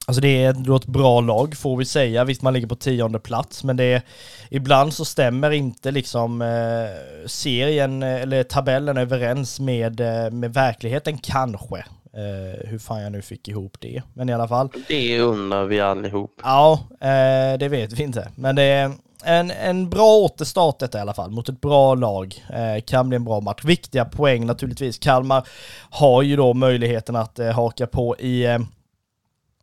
Alltså 0.09 0.21
det 0.21 0.43
är 0.43 0.53
då 0.53 0.75
ett 0.75 0.85
bra 0.85 1.21
lag 1.21 1.57
får 1.57 1.77
vi 1.77 1.85
säga. 1.85 2.23
Visst 2.23 2.41
man 2.41 2.53
ligger 2.53 2.67
på 2.67 2.75
tionde 2.75 3.19
plats 3.19 3.63
men 3.63 3.77
det 3.77 3.83
är 3.83 4.01
ibland 4.49 4.93
så 4.93 5.05
stämmer 5.05 5.51
inte 5.51 5.91
liksom 5.91 6.41
eh, 6.41 7.27
serien 7.27 8.03
eller 8.03 8.43
tabellen 8.43 8.97
överens 8.97 9.59
med, 9.59 9.99
eh, 9.99 10.31
med 10.31 10.53
verkligheten 10.53 11.17
kanske. 11.17 11.77
Eh, 12.13 12.69
hur 12.69 12.79
fan 12.79 13.01
jag 13.01 13.11
nu 13.11 13.21
fick 13.21 13.47
ihop 13.47 13.77
det. 13.79 14.01
Men 14.13 14.29
i 14.29 14.33
alla 14.33 14.47
fall. 14.47 14.69
Det 14.87 15.19
undrar 15.19 15.65
vi 15.65 15.79
allihop. 15.79 16.41
Ja, 16.43 16.79
eh, 17.01 17.57
det 17.59 17.67
vet 17.69 17.93
vi 17.93 18.03
inte. 18.03 18.27
Men 18.35 18.55
det 18.55 18.63
är 18.63 18.91
en, 19.23 19.51
en 19.51 19.89
bra 19.89 20.15
återstart 20.15 20.79
detta 20.79 20.97
i 20.97 21.01
alla 21.01 21.13
fall 21.13 21.31
mot 21.31 21.49
ett 21.49 21.61
bra 21.61 21.95
lag. 21.95 22.45
Eh, 22.53 22.81
kan 22.81 23.09
bli 23.09 23.15
en 23.15 23.25
bra 23.25 23.39
match. 23.39 23.63
Viktiga 23.63 24.05
poäng 24.05 24.45
naturligtvis. 24.45 24.99
Kalmar 24.99 25.47
har 25.89 26.21
ju 26.21 26.35
då 26.35 26.53
möjligheten 26.53 27.15
att 27.15 27.39
eh, 27.39 27.51
haka 27.51 27.87
på 27.87 28.17
i 28.19 28.45
eh, 28.45 28.59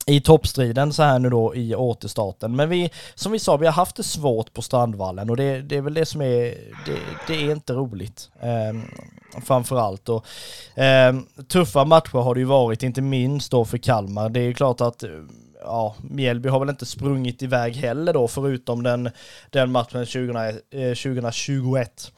i 0.06 0.20
toppstriden 0.20 0.92
så 0.92 1.02
här 1.02 1.18
nu 1.18 1.30
då 1.30 1.54
i 1.54 1.74
återstarten. 1.74 2.56
Men 2.56 2.68
vi, 2.68 2.90
som 3.14 3.32
vi 3.32 3.38
sa, 3.38 3.56
vi 3.56 3.66
har 3.66 3.72
haft 3.72 3.96
det 3.96 4.02
svårt 4.02 4.52
på 4.52 4.62
Strandvallen 4.62 5.30
och 5.30 5.36
det, 5.36 5.62
det 5.62 5.76
är 5.76 5.80
väl 5.80 5.94
det 5.94 6.06
som 6.06 6.20
är, 6.20 6.26
det, 6.86 6.98
det 7.26 7.34
är 7.34 7.52
inte 7.52 7.72
roligt. 7.72 8.30
Eh, 8.40 8.80
framförallt 9.42 10.08
och 10.08 10.26
eh, 10.78 11.14
tuffa 11.48 11.84
matcher 11.84 12.18
har 12.18 12.34
det 12.34 12.40
ju 12.40 12.46
varit, 12.46 12.82
inte 12.82 13.02
minst 13.02 13.50
då 13.50 13.64
för 13.64 13.78
Kalmar. 13.78 14.28
Det 14.28 14.40
är 14.40 14.44
ju 14.44 14.54
klart 14.54 14.80
att 14.80 15.04
ja, 15.64 15.94
Mjällby 16.10 16.48
har 16.48 16.60
väl 16.60 16.68
inte 16.68 16.86
sprungit 16.86 17.42
iväg 17.42 17.76
heller 17.76 18.12
då, 18.12 18.28
förutom 18.28 18.82
den, 18.82 19.10
den 19.50 19.72
matchen 19.72 20.06
20, 20.06 20.32
eh, 20.38 20.94
2021. 20.94 22.12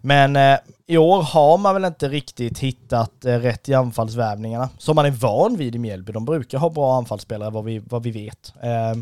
Men 0.00 0.36
eh, 0.36 0.58
i 0.86 0.96
år 0.96 1.22
har 1.22 1.58
man 1.58 1.74
väl 1.74 1.84
inte 1.84 2.08
riktigt 2.08 2.58
hittat 2.58 3.24
eh, 3.24 3.38
rätt 3.38 3.68
i 3.68 3.74
anfallsvärvningarna, 3.74 4.68
som 4.78 4.96
man 4.96 5.06
är 5.06 5.10
van 5.10 5.56
vid 5.56 5.74
i 5.74 5.78
Mjällby. 5.78 6.12
De 6.12 6.24
brukar 6.24 6.58
ha 6.58 6.70
bra 6.70 6.96
anfallsspelare 6.96 7.50
vad 7.50 7.64
vi, 7.64 7.78
vad 7.78 8.02
vi 8.02 8.10
vet. 8.10 8.52
Eh, 8.62 8.94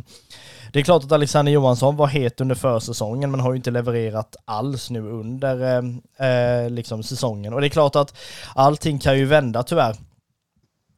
det 0.73 0.79
är 0.79 0.85
klart 0.85 1.05
att 1.05 1.13
Alexander 1.13 1.53
Johansson 1.53 1.97
var 1.97 2.07
het 2.07 2.41
under 2.41 2.55
försäsongen, 2.55 3.31
men 3.31 3.41
har 3.41 3.53
ju 3.53 3.57
inte 3.57 3.71
levererat 3.71 4.37
alls 4.45 4.91
nu 4.91 5.01
under 5.01 5.63
eh, 5.63 6.29
eh, 6.29 6.71
liksom 6.71 7.03
säsongen. 7.03 7.55
Och 7.55 7.61
det 7.61 7.67
är 7.67 7.69
klart 7.69 7.97
att 7.97 8.17
allting 8.55 8.99
kan 8.99 9.19
ju 9.19 9.25
vända 9.25 9.63
tyvärr. 9.63 9.97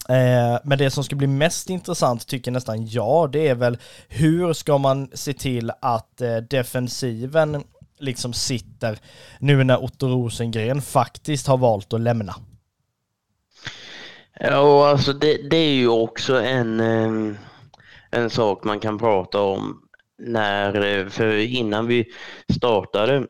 Ehm, 0.09 0.59
men 0.65 0.79
det 0.79 0.91
som 0.91 1.05
ska 1.05 1.17
bli 1.17 1.27
mest 1.27 1.71
intressant 1.71 2.27
tycker 2.27 2.51
nästan 2.51 2.87
jag, 2.87 3.33
det 3.33 3.49
är 3.49 3.55
väl 3.55 3.79
hur 4.09 4.53
ska 4.53 4.79
man 4.79 5.11
se 5.15 5.33
till 5.33 5.73
att 5.81 6.21
eh, 6.21 6.37
defensiven 6.37 7.65
liksom 8.01 8.33
sitter 8.33 8.99
nu 9.39 9.65
när 9.65 9.85
Otto 9.85 10.09
Rosengren 10.09 10.83
faktiskt 10.83 11.47
har 11.47 11.57
valt 11.57 11.93
att 11.93 12.01
lämna? 12.01 12.35
Ja, 14.41 14.89
alltså 14.89 15.13
det, 15.13 15.51
det 15.51 15.57
är 15.57 15.75
ju 15.75 15.89
också 15.89 16.41
en, 16.41 16.81
ehm, 16.81 17.37
en 18.11 18.31
sak 18.31 18.65
man 18.65 18.81
kan 18.81 18.99
prata 18.99 19.41
om 19.41 19.83
när, 20.19 20.99
eh, 20.99 21.09
för 21.09 21.37
innan 21.37 21.87
vi 21.87 22.07
startade 22.53 23.27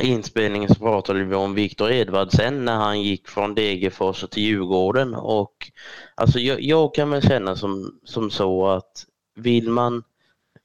inspelningen 0.00 0.68
så 0.68 0.74
pratade 0.74 1.24
vi 1.24 1.34
om 1.34 1.54
Viktor 1.54 1.92
Edvardsen 1.92 2.64
när 2.64 2.76
han 2.76 3.02
gick 3.02 3.28
från 3.28 3.54
Degerfors 3.54 4.24
till 4.30 4.42
Djurgården 4.42 5.14
och 5.14 5.70
alltså 6.14 6.38
jag, 6.38 6.60
jag 6.60 6.94
kan 6.94 7.10
väl 7.10 7.22
känna 7.22 7.56
som, 7.56 8.00
som 8.04 8.30
så 8.30 8.68
att 8.68 9.04
vill 9.34 9.70
man 9.70 10.02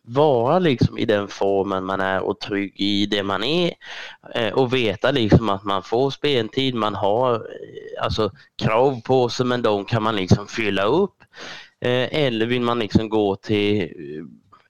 vara 0.03 0.59
liksom 0.59 0.97
i 0.97 1.05
den 1.05 1.27
formen 1.27 1.85
man 1.85 2.01
är 2.01 2.21
och 2.21 2.39
trygg 2.39 2.73
i 2.75 3.05
det 3.05 3.23
man 3.23 3.43
är 3.43 3.73
eh, 4.35 4.53
och 4.53 4.73
veta 4.73 5.11
liksom 5.11 5.49
att 5.49 5.63
man 5.63 5.83
får 5.83 6.09
speltid, 6.09 6.75
man 6.75 6.95
har 6.95 7.33
eh, 7.35 8.03
alltså 8.03 8.31
krav 8.57 9.01
på 9.01 9.29
sig 9.29 9.45
men 9.45 9.61
de 9.61 9.85
kan 9.85 10.03
man 10.03 10.15
liksom 10.15 10.47
fylla 10.47 10.83
upp. 10.83 11.23
Eh, 11.81 12.23
eller 12.23 12.45
vill 12.45 12.61
man 12.61 12.79
liksom 12.79 13.09
gå 13.09 13.35
till 13.35 13.89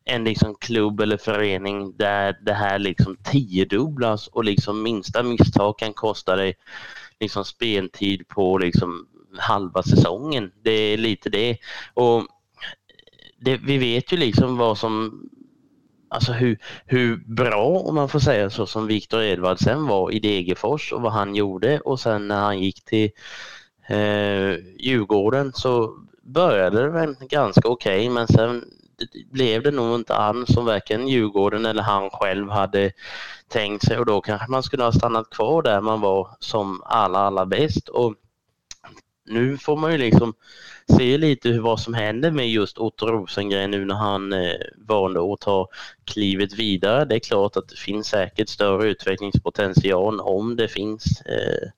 en 0.05 0.23
liksom 0.23 0.55
klubb 0.55 0.99
eller 0.99 1.17
förening 1.17 1.97
där 1.97 2.37
det 2.41 2.53
här 2.53 2.79
liksom 2.79 3.17
tiodubblas 3.23 4.27
och 4.27 4.43
liksom 4.43 4.83
minsta 4.83 5.23
misstag 5.23 5.77
kan 5.77 5.93
kosta 5.93 6.35
dig 6.35 6.55
liksom 7.19 7.45
speltid 7.45 8.27
på 8.27 8.57
liksom 8.57 9.07
halva 9.37 9.83
säsongen. 9.83 10.51
Det 10.63 10.71
är 10.71 10.97
lite 10.97 11.29
det. 11.29 11.57
Och 11.93 12.27
det, 13.43 13.57
vi 13.57 13.77
vet 13.77 14.13
ju 14.13 14.17
liksom 14.17 14.57
vad 14.57 14.77
som 14.77 15.23
Alltså 16.13 16.31
hur, 16.31 16.57
hur 16.85 17.17
bra, 17.17 17.65
om 17.65 17.95
man 17.95 18.09
får 18.09 18.19
säga 18.19 18.49
så, 18.49 18.65
som 18.65 18.87
Viktor 18.87 19.23
Edvardsen 19.23 19.87
var 19.87 20.11
i 20.11 20.19
Degerfors 20.19 20.93
och 20.93 21.01
vad 21.01 21.11
han 21.11 21.35
gjorde. 21.35 21.79
Och 21.79 21.99
sen 21.99 22.27
när 22.27 22.39
han 22.39 22.59
gick 22.59 22.85
till 22.85 23.11
eh, 23.87 24.55
Djurgården 24.79 25.53
så 25.53 25.97
började 26.21 26.81
det 26.81 26.89
väl 26.89 27.15
ganska 27.19 27.69
okej. 27.69 27.99
Okay, 27.99 28.09
men 28.09 28.27
sen 28.27 28.63
blev 29.31 29.63
det 29.63 29.71
nog 29.71 29.95
inte 29.95 30.13
han 30.13 30.47
som 30.47 30.65
varken 30.65 31.07
Djurgården 31.07 31.65
eller 31.65 31.83
han 31.83 32.09
själv 32.09 32.49
hade 32.49 32.91
tänkt 33.47 33.85
sig. 33.85 33.99
Och 33.99 34.05
då 34.05 34.21
kanske 34.21 34.51
man 34.51 34.63
skulle 34.63 34.83
ha 34.83 34.91
stannat 34.91 35.29
kvar 35.29 35.61
där 35.61 35.81
man 35.81 36.01
var 36.01 36.27
som 36.39 36.81
alla 36.85 37.19
allra 37.19 37.45
bäst. 37.45 37.89
Och 37.89 38.15
nu 39.25 39.57
får 39.57 39.77
man 39.77 39.91
ju 39.91 39.97
liksom 39.97 40.33
se 40.97 41.17
lite 41.17 41.59
vad 41.59 41.79
som 41.79 41.93
händer 41.93 42.31
med 42.31 42.49
just 42.49 42.77
Otto 42.77 43.07
Rosengren 43.07 43.71
nu 43.71 43.85
när 43.85 43.95
han 43.95 44.33
eh, 44.33 44.55
valde 44.77 45.33
att 45.33 45.41
ta 45.41 45.67
klivet 46.05 46.53
vidare. 46.53 47.05
Det 47.05 47.15
är 47.15 47.19
klart 47.19 47.57
att 47.57 47.67
det 47.69 47.77
finns 47.77 48.07
säkert 48.07 48.49
större 48.49 48.89
utvecklingspotential 48.89 50.19
om 50.19 50.55
det 50.55 50.67
finns. 50.67 51.21
Eh, 51.21 51.69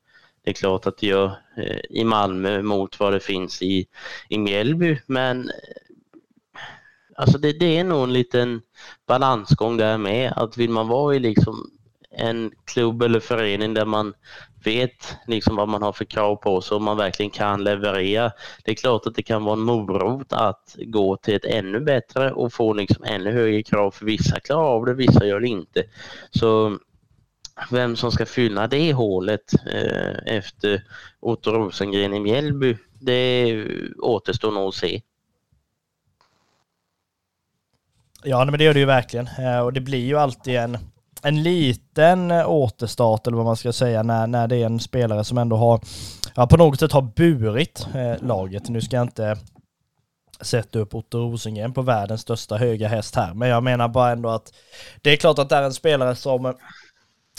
Det 0.43 0.51
är 0.51 0.53
klart 0.53 0.85
att 0.87 0.97
det 0.97 1.07
gör 1.07 1.37
eh, 1.57 1.79
i 1.89 2.03
Malmö 2.03 2.61
mot 2.61 2.99
vad 2.99 3.13
det 3.13 3.19
finns 3.19 3.61
i, 3.61 3.87
i 4.29 4.37
Mjällby, 4.37 4.99
men 5.07 5.49
eh, 5.49 5.55
alltså 7.15 7.37
det, 7.37 7.53
det 7.59 7.77
är 7.77 7.83
nog 7.83 8.03
en 8.03 8.13
liten 8.13 8.61
balansgång 9.07 9.77
där 9.77 9.97
med. 9.97 10.33
Att 10.35 10.57
vill 10.57 10.69
man 10.69 10.87
vara 10.87 11.15
i 11.15 11.19
liksom 11.19 11.71
en 12.17 12.51
klubb 12.65 13.01
eller 13.01 13.19
förening 13.19 13.73
där 13.73 13.85
man 13.85 14.13
vet 14.63 15.17
liksom 15.27 15.55
vad 15.55 15.69
man 15.69 15.81
har 15.81 15.93
för 15.93 16.05
krav 16.05 16.35
på 16.35 16.61
sig 16.61 16.75
och 16.75 16.81
man 16.81 16.97
verkligen 16.97 17.29
kan 17.29 17.63
leverera. 17.63 18.31
Det 18.63 18.71
är 18.71 18.75
klart 18.75 19.07
att 19.07 19.15
det 19.15 19.23
kan 19.23 19.43
vara 19.43 19.53
en 19.53 19.61
morot 19.61 20.33
att 20.33 20.75
gå 20.77 21.17
till 21.17 21.35
ett 21.35 21.45
ännu 21.45 21.79
bättre 21.79 22.31
och 22.31 22.53
få 22.53 22.73
liksom 22.73 23.03
ännu 23.03 23.31
högre 23.31 23.63
krav 23.63 23.91
för 23.91 24.05
vissa 24.05 24.39
klarar 24.39 24.75
av 24.75 24.85
det, 24.85 24.93
vissa 24.93 25.25
gör 25.25 25.39
det 25.39 25.47
inte. 25.47 25.83
Så 26.31 26.77
vem 27.71 27.95
som 27.95 28.11
ska 28.11 28.25
fylla 28.25 28.67
det 28.67 28.93
hålet 28.93 29.53
eh, 29.73 30.35
efter 30.35 30.83
Otto 31.19 31.51
Rosengren 31.51 32.13
i 32.13 32.19
Mjällby, 32.19 32.77
det 32.99 33.65
återstår 33.99 34.51
nog 34.51 34.67
att 34.67 34.75
se. 34.75 35.01
Ja, 38.23 38.45
men 38.45 38.57
det 38.57 38.63
gör 38.63 38.73
det 38.73 38.79
ju 38.79 38.85
verkligen. 38.85 39.27
Eh, 39.39 39.59
och 39.59 39.73
det 39.73 39.81
blir 39.81 40.05
ju 40.05 40.17
alltid 40.17 40.55
en, 40.55 40.77
en 41.25 41.43
liten 41.43 42.31
eh, 42.31 42.49
återstart, 42.49 43.27
eller 43.27 43.37
vad 43.37 43.45
man 43.45 43.55
ska 43.55 43.73
säga, 43.73 44.03
när, 44.03 44.27
när 44.27 44.47
det 44.47 44.55
är 44.55 44.65
en 44.65 44.79
spelare 44.79 45.23
som 45.23 45.37
ändå 45.37 45.55
har, 45.55 45.81
ja, 46.35 46.47
på 46.47 46.57
något 46.57 46.79
sätt 46.79 46.91
har 46.91 47.01
burit 47.01 47.87
eh, 47.95 48.27
laget. 48.27 48.69
Nu 48.69 48.81
ska 48.81 48.95
jag 48.95 49.03
inte 49.03 49.37
sätta 50.41 50.79
upp 50.79 50.95
Otto 50.95 51.17
Rosengren 51.17 51.73
på 51.73 51.81
världens 51.81 52.21
största 52.21 52.57
höga 52.57 52.87
häst 52.87 53.15
här, 53.15 53.33
men 53.33 53.49
jag 53.49 53.63
menar 53.63 53.87
bara 53.87 54.11
ändå 54.11 54.29
att 54.29 54.53
det 55.01 55.09
är 55.09 55.17
klart 55.17 55.39
att 55.39 55.49
det 55.49 55.55
är 55.55 55.63
en 55.63 55.73
spelare 55.73 56.15
som 56.15 56.45
eh, 56.45 56.51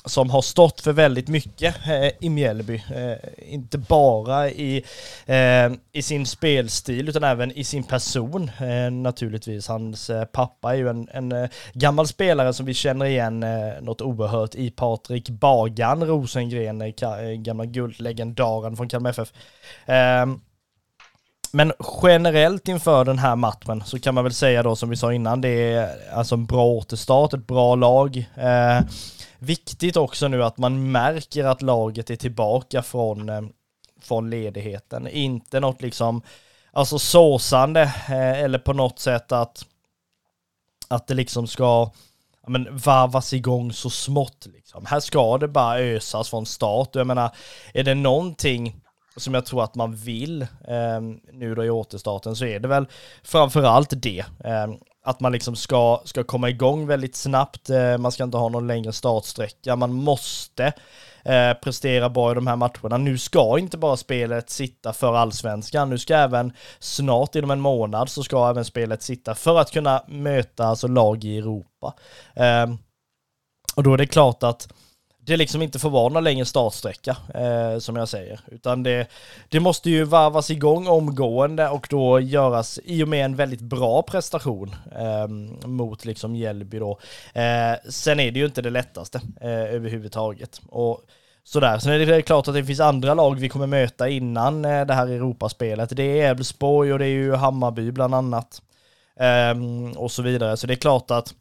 som 0.06 0.30
har 0.30 0.42
stått 0.42 0.80
för 0.80 0.92
väldigt 0.92 1.28
mycket 1.28 1.74
eh, 1.86 2.10
i 2.20 2.28
Mjällby. 2.28 2.74
Eh, 2.94 3.52
inte 3.54 3.78
bara 3.78 4.50
i, 4.50 4.84
eh, 5.26 5.72
i 5.92 6.02
sin 6.02 6.26
spelstil 6.26 7.08
utan 7.08 7.24
även 7.24 7.52
i 7.52 7.64
sin 7.64 7.84
person 7.84 8.50
eh, 8.60 8.90
naturligtvis. 8.90 9.68
Hans 9.68 10.10
eh, 10.10 10.24
pappa 10.24 10.72
är 10.72 10.76
ju 10.76 10.88
en, 10.88 11.08
en 11.12 11.32
eh, 11.32 11.48
gammal 11.72 12.08
spelare 12.08 12.52
som 12.52 12.66
vi 12.66 12.74
känner 12.74 13.06
igen 13.06 13.42
eh, 13.42 13.82
något 13.82 14.00
oerhört 14.00 14.54
i 14.54 14.70
Patrik 14.70 15.28
Bagan 15.28 16.04
Rosengren, 16.04 16.82
eh, 16.82 16.88
eh, 16.88 17.30
gamla 17.30 17.64
guldlegendaren 17.64 18.76
från 18.76 18.88
Kalmar 18.88 19.10
FF. 19.10 19.32
Ehm, 19.86 20.40
men 21.52 21.72
generellt 22.02 22.68
inför 22.68 23.04
den 23.04 23.18
här 23.18 23.36
matchen 23.36 23.82
så 23.86 23.98
kan 23.98 24.14
man 24.14 24.24
väl 24.24 24.34
säga 24.34 24.62
då 24.62 24.76
som 24.76 24.90
vi 24.90 24.96
sa 24.96 25.12
innan, 25.12 25.40
det 25.40 25.48
är 25.48 25.96
alltså 26.12 26.34
en 26.34 26.46
bra 26.46 26.66
återstart, 26.66 27.34
ett 27.34 27.46
bra 27.46 27.74
lag. 27.74 28.16
Eh, 28.34 28.80
viktigt 29.38 29.96
också 29.96 30.28
nu 30.28 30.44
att 30.44 30.58
man 30.58 30.92
märker 30.92 31.44
att 31.44 31.62
laget 31.62 32.10
är 32.10 32.16
tillbaka 32.16 32.82
från, 32.82 33.28
eh, 33.28 33.42
från 34.00 34.30
ledigheten. 34.30 35.08
Inte 35.08 35.60
något 35.60 35.82
liksom, 35.82 36.22
alltså 36.72 36.98
såsande 36.98 37.82
eh, 37.82 38.42
eller 38.42 38.58
på 38.58 38.72
något 38.72 38.98
sätt 38.98 39.32
att, 39.32 39.66
att 40.88 41.06
det 41.06 41.14
liksom 41.14 41.46
ska 41.46 41.90
ja, 42.42 42.48
men 42.48 42.76
varvas 42.76 43.32
igång 43.32 43.72
så 43.72 43.90
smått. 43.90 44.46
Liksom. 44.54 44.86
Här 44.86 45.00
ska 45.00 45.38
det 45.38 45.48
bara 45.48 45.78
ösas 45.78 46.30
från 46.30 46.46
start. 46.46 46.94
Jag 46.94 47.06
menar, 47.06 47.30
är 47.74 47.84
det 47.84 47.94
någonting 47.94 48.80
som 49.16 49.34
jag 49.34 49.46
tror 49.46 49.64
att 49.64 49.74
man 49.74 49.96
vill 49.96 50.42
eh, 50.42 51.00
nu 51.32 51.54
då 51.54 51.64
i 51.64 51.70
återstarten 51.70 52.36
så 52.36 52.44
är 52.44 52.60
det 52.60 52.68
väl 52.68 52.86
framförallt 53.22 53.92
det. 54.02 54.24
Eh, 54.44 54.66
att 55.06 55.20
man 55.20 55.32
liksom 55.32 55.56
ska, 55.56 56.00
ska 56.04 56.24
komma 56.24 56.50
igång 56.50 56.86
väldigt 56.86 57.16
snabbt. 57.16 57.70
Eh, 57.70 57.98
man 57.98 58.12
ska 58.12 58.24
inte 58.24 58.36
ha 58.36 58.48
någon 58.48 58.66
längre 58.66 58.92
startsträcka. 58.92 59.76
Man 59.76 59.92
måste 59.92 60.72
eh, 61.24 61.52
prestera 61.62 62.08
bra 62.10 62.32
i 62.32 62.34
de 62.34 62.46
här 62.46 62.56
matcherna. 62.56 62.96
Nu 62.96 63.18
ska 63.18 63.58
inte 63.58 63.78
bara 63.78 63.96
spelet 63.96 64.50
sitta 64.50 64.92
för 64.92 65.14
allsvenskan. 65.14 65.90
Nu 65.90 65.98
ska 65.98 66.16
även 66.16 66.52
snart 66.78 67.34
inom 67.34 67.50
en 67.50 67.60
månad 67.60 68.08
så 68.08 68.22
ska 68.22 68.50
även 68.50 68.64
spelet 68.64 69.02
sitta 69.02 69.34
för 69.34 69.58
att 69.58 69.72
kunna 69.72 70.04
möta 70.08 70.66
alltså 70.66 70.88
lag 70.88 71.24
i 71.24 71.38
Europa. 71.38 71.94
Eh, 72.34 72.66
och 73.76 73.82
då 73.82 73.94
är 73.94 73.98
det 73.98 74.06
klart 74.06 74.42
att 74.42 74.68
det 75.26 75.36
liksom 75.36 75.62
inte 75.62 75.78
får 75.78 75.90
vara 75.90 76.08
någon 76.08 76.24
längre 76.24 76.44
startsträcka, 76.44 77.16
eh, 77.34 77.78
som 77.78 77.96
jag 77.96 78.08
säger. 78.08 78.40
Utan 78.46 78.82
det, 78.82 79.06
det 79.48 79.60
måste 79.60 79.90
ju 79.90 80.04
varvas 80.04 80.50
igång 80.50 80.88
omgående 80.88 81.68
och 81.68 81.86
då 81.90 82.20
göras 82.20 82.78
i 82.84 83.04
och 83.04 83.08
med 83.08 83.24
en 83.24 83.36
väldigt 83.36 83.60
bra 83.60 84.02
prestation 84.02 84.74
eh, 84.98 85.28
mot 85.68 86.04
liksom 86.04 86.36
Hjällby 86.36 86.78
då. 86.78 86.98
Eh, 87.34 87.74
sen 87.88 88.20
är 88.20 88.30
det 88.30 88.38
ju 88.38 88.44
inte 88.44 88.62
det 88.62 88.70
lättaste 88.70 89.20
eh, 89.40 89.74
överhuvudtaget. 89.74 90.60
Och 90.68 91.00
sådär. 91.44 91.78
Sen 91.78 91.92
är 91.92 92.06
det 92.06 92.22
klart 92.22 92.48
att 92.48 92.54
det 92.54 92.64
finns 92.64 92.80
andra 92.80 93.14
lag 93.14 93.40
vi 93.40 93.48
kommer 93.48 93.66
möta 93.66 94.08
innan 94.08 94.64
eh, 94.64 94.86
det 94.86 94.94
här 94.94 95.06
Europaspelet. 95.06 95.96
Det 95.96 96.20
är 96.20 96.30
Elfsborg 96.30 96.92
och 96.92 96.98
det 96.98 97.06
är 97.06 97.08
ju 97.08 97.34
Hammarby 97.34 97.90
bland 97.90 98.14
annat. 98.14 98.62
Ehm, 99.20 99.92
och 99.92 100.12
så 100.12 100.22
vidare. 100.22 100.56
Så 100.56 100.66
det 100.66 100.74
är 100.74 100.76
klart 100.76 101.10
att 101.10 101.34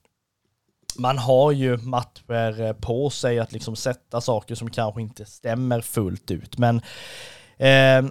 man 0.98 1.18
har 1.18 1.52
ju 1.52 1.78
matcher 1.78 2.62
eh, 2.62 2.74
på 2.74 3.10
sig 3.10 3.40
att 3.40 3.52
liksom 3.52 3.76
sätta 3.76 4.22
saker 4.22 4.56
som 4.56 4.70
kanske 4.70 5.02
inte 5.02 5.26
stämmer 5.26 5.82
fullt 5.82 6.32
ut. 6.32 6.58
Men 6.58 6.82
eh, 7.58 8.06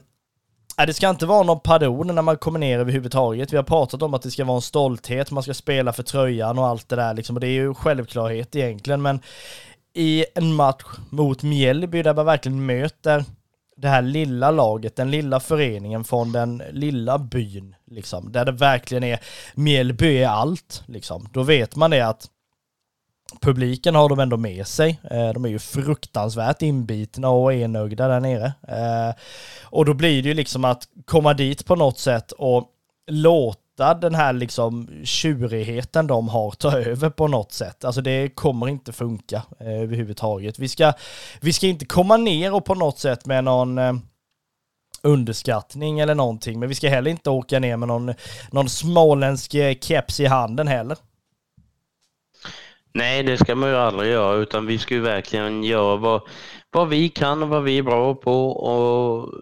det 0.87 0.95
ska 0.95 1.11
inte 1.11 1.27
vara 1.27 1.43
någon 1.43 1.61
pardon 1.61 2.07
när 2.07 2.23
man 2.23 2.37
kommer 2.37 2.59
ner 2.59 2.79
överhuvudtaget. 2.79 3.53
Vi 3.53 3.57
har 3.57 3.65
pratat 3.65 4.03
om 4.03 4.15
att 4.15 4.23
det 4.23 4.31
ska 4.31 4.45
vara 4.45 4.57
en 4.57 4.63
stolthet, 4.63 5.31
man 5.31 5.43
ska 5.43 5.55
spela 5.55 5.93
för 5.93 6.03
tröjan 6.03 6.59
och 6.59 6.67
allt 6.67 6.89
det 6.89 6.97
där 6.97 7.15
liksom. 7.15 7.37
Och 7.37 7.41
det 7.41 7.47
är 7.47 7.61
ju 7.61 7.75
självklarhet 7.75 8.57
egentligen. 8.57 9.03
Men 9.03 9.21
i 9.95 10.25
en 10.35 10.55
match 10.55 10.85
mot 11.11 11.43
Mjällby 11.43 12.03
där 12.03 12.15
man 12.15 12.27
verkligen 12.27 12.67
möter 12.67 13.25
det 13.77 13.89
här 13.89 14.03
lilla 14.03 14.51
laget, 14.51 14.97
den 14.97 15.11
lilla 15.11 15.41
föreningen 15.41 16.05
från 16.05 16.33
den 16.33 16.63
lilla 16.71 17.19
byn, 17.19 17.75
liksom, 17.87 18.33
där 18.33 18.45
det 18.45 18.53
verkligen 18.53 19.05
är 19.05 19.21
Mjällby 19.55 20.19
är 20.19 20.29
allt, 20.29 20.83
liksom. 20.87 21.29
Då 21.33 21.43
vet 21.43 21.77
man 21.77 21.91
det 21.91 22.01
att 22.01 22.27
publiken 23.41 23.95
har 23.95 24.09
de 24.09 24.19
ändå 24.19 24.37
med 24.37 24.67
sig. 24.67 25.01
Eh, 25.11 25.33
de 25.33 25.45
är 25.45 25.49
ju 25.49 25.59
fruktansvärt 25.59 26.63
inbitna 26.63 27.29
och 27.29 27.55
enögda 27.55 28.09
där 28.09 28.21
nere. 28.21 28.53
Eh, 28.69 29.15
och 29.63 29.85
då 29.85 29.95
blir 29.95 30.23
det 30.23 30.29
ju 30.29 30.35
liksom 30.35 30.65
att 30.65 30.89
komma 31.05 31.35
dit 31.35 31.67
på 31.67 31.77
något 31.77 31.99
sätt 31.99 32.33
och 32.33 32.69
låta 33.11 33.95
den 33.95 34.15
här 34.15 34.33
liksom 34.33 34.89
tjurigheten 35.05 36.07
de 36.07 36.29
har 36.29 36.51
ta 36.51 36.79
över 36.79 37.11
på 37.11 37.29
något 37.29 37.53
sätt. 37.53 37.85
Alltså 37.85 38.01
det 38.01 38.29
kommer 38.29 38.69
inte 38.69 38.93
funka 38.93 39.43
eh, 39.61 39.83
överhuvudtaget. 39.83 40.59
Vi 40.59 40.69
ska, 40.69 40.93
vi 41.41 41.53
ska 41.53 41.67
inte 41.67 41.87
komma 41.87 42.17
ner 42.17 42.55
och 42.55 42.65
på 42.65 42.75
något 42.75 42.99
sätt 42.99 43.27
med 43.27 43.45
någon 43.45 43.79
underskattning 45.03 46.01
eller 46.01 46.15
någonting, 46.15 46.61
men 46.61 46.69
vi 46.69 46.75
ska 46.75 46.89
heller 46.89 47.11
inte 47.11 47.31
åka 47.31 47.59
ner 47.59 47.77
med 47.77 47.89
någon, 47.89 48.15
någon 48.51 48.69
småländsk 48.69 49.55
keps 49.81 50.21
i 50.21 50.27
handen 50.27 50.69
heller. 50.69 50.97
Nej, 52.95 53.23
det 53.23 53.39
ska 53.39 53.55
man 53.55 53.69
ju 53.69 53.77
aldrig 53.77 54.13
göra 54.13 54.37
utan 54.37 54.67
vi 54.67 54.79
ska 54.79 54.95
ju 54.95 55.01
verkligen 55.01 55.65
göra 55.65 55.97
vad, 55.97 56.29
vad 56.71 56.89
vi 56.89 57.09
kan 57.09 57.43
och 57.43 57.49
vad 57.49 57.63
vi 57.63 57.79
är 57.79 57.83
bra 57.83 58.15
på 58.15 58.51
och 58.51 59.35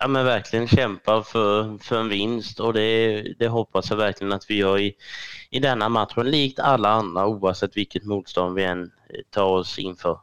ja, 0.00 0.08
men 0.08 0.24
verkligen 0.24 0.68
kämpa 0.68 1.22
för, 1.22 1.78
för 1.78 2.00
en 2.00 2.08
vinst 2.08 2.60
och 2.60 2.72
det, 2.72 3.22
det 3.38 3.48
hoppas 3.48 3.90
jag 3.90 3.96
verkligen 3.96 4.32
att 4.32 4.50
vi 4.50 4.54
gör 4.54 4.78
i, 4.78 4.94
i 5.50 5.58
denna 5.58 5.88
matchen 5.88 6.30
likt 6.30 6.58
alla 6.58 6.88
andra 6.88 7.26
oavsett 7.26 7.76
vilket 7.76 8.04
motstånd 8.04 8.54
vi 8.54 8.64
än 8.64 8.90
tar 9.30 9.48
oss 9.48 9.78
inför. 9.78 10.18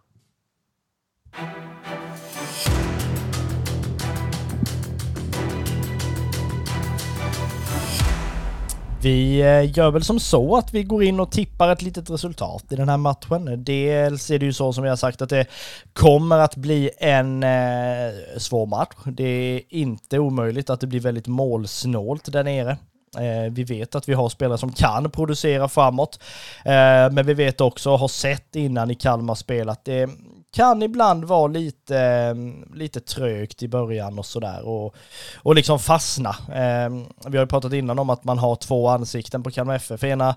Vi 9.05 9.41
eh, 9.41 9.77
gör 9.77 9.91
väl 9.91 10.03
som 10.03 10.19
så 10.19 10.57
att 10.57 10.73
vi 10.73 10.83
går 10.83 11.03
in 11.03 11.19
och 11.19 11.31
tippar 11.31 11.71
ett 11.71 11.81
litet 11.81 12.09
resultat 12.09 12.63
i 12.69 12.75
den 12.75 12.89
här 12.89 12.97
matchen. 12.97 13.63
Dels 13.63 14.31
är 14.31 14.39
det 14.39 14.45
ju 14.45 14.53
så 14.53 14.73
som 14.73 14.83
vi 14.83 14.89
har 14.89 14.95
sagt 14.95 15.21
att 15.21 15.29
det 15.29 15.45
kommer 15.93 16.39
att 16.39 16.55
bli 16.55 16.89
en 16.97 17.43
eh, 17.43 18.13
svår 18.37 18.65
match. 18.65 18.95
Det 19.05 19.23
är 19.23 19.61
inte 19.69 20.19
omöjligt 20.19 20.69
att 20.69 20.79
det 20.79 20.87
blir 20.87 20.99
väldigt 20.99 21.27
målsnålt 21.27 22.31
där 22.31 22.43
nere. 22.43 22.77
Eh, 23.17 23.51
vi 23.51 23.63
vet 23.63 23.95
att 23.95 24.09
vi 24.09 24.13
har 24.13 24.29
spelare 24.29 24.57
som 24.57 24.71
kan 24.71 25.11
producera 25.11 25.67
framåt, 25.67 26.19
eh, 26.65 27.11
men 27.11 27.25
vi 27.25 27.33
vet 27.33 27.61
också, 27.61 27.91
och 27.91 27.99
har 27.99 28.07
sett 28.07 28.55
innan 28.55 28.91
i 28.91 28.95
Kalmar 28.95 29.35
spel 29.35 29.69
att 29.69 29.85
det 29.85 30.09
kan 30.55 30.83
ibland 30.83 31.25
vara 31.25 31.47
lite, 31.47 31.97
eh, 31.97 32.35
lite 32.75 32.99
trögt 32.99 33.63
i 33.63 33.67
början 33.67 34.19
och 34.19 34.25
sådär 34.25 34.67
och, 34.67 34.95
och 35.35 35.55
liksom 35.55 35.79
fastna. 35.79 36.29
Eh, 36.29 36.89
vi 37.27 37.37
har 37.37 37.43
ju 37.43 37.47
pratat 37.47 37.73
innan 37.73 37.99
om 37.99 38.09
att 38.09 38.23
man 38.23 38.37
har 38.37 38.55
två 38.55 38.87
ansikten 38.89 39.43
på 39.43 39.51
Kalmar 39.51 39.75
FF. 39.75 39.99
För 39.99 40.07
ena 40.07 40.35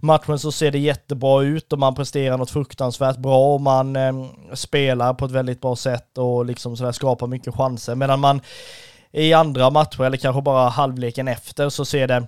matchen 0.00 0.38
så 0.38 0.52
ser 0.52 0.70
det 0.70 0.78
jättebra 0.78 1.42
ut 1.42 1.72
och 1.72 1.78
man 1.78 1.94
presterar 1.94 2.38
något 2.38 2.50
fruktansvärt 2.50 3.16
bra 3.16 3.54
och 3.54 3.60
man 3.60 3.96
eh, 3.96 4.12
spelar 4.52 5.14
på 5.14 5.24
ett 5.24 5.30
väldigt 5.30 5.60
bra 5.60 5.76
sätt 5.76 6.18
och 6.18 6.46
liksom 6.46 6.76
sådär 6.76 6.92
skapar 6.92 7.26
mycket 7.26 7.54
chanser. 7.54 7.94
Medan 7.94 8.20
man 8.20 8.40
i 9.12 9.32
andra 9.32 9.70
matcher, 9.70 10.04
eller 10.04 10.16
kanske 10.16 10.42
bara 10.42 10.68
halvleken 10.68 11.28
efter, 11.28 11.68
så 11.68 11.84
ser 11.84 12.08
det 12.08 12.26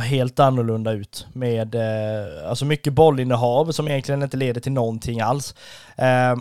helt 0.00 0.38
annorlunda 0.40 0.92
ut 0.92 1.26
med 1.32 1.74
eh, 1.74 2.48
alltså 2.48 2.64
mycket 2.64 2.92
bollinnehav 2.92 3.72
som 3.72 3.88
egentligen 3.88 4.22
inte 4.22 4.36
leder 4.36 4.60
till 4.60 4.72
någonting 4.72 5.20
alls. 5.20 5.54
Eh, 5.96 6.36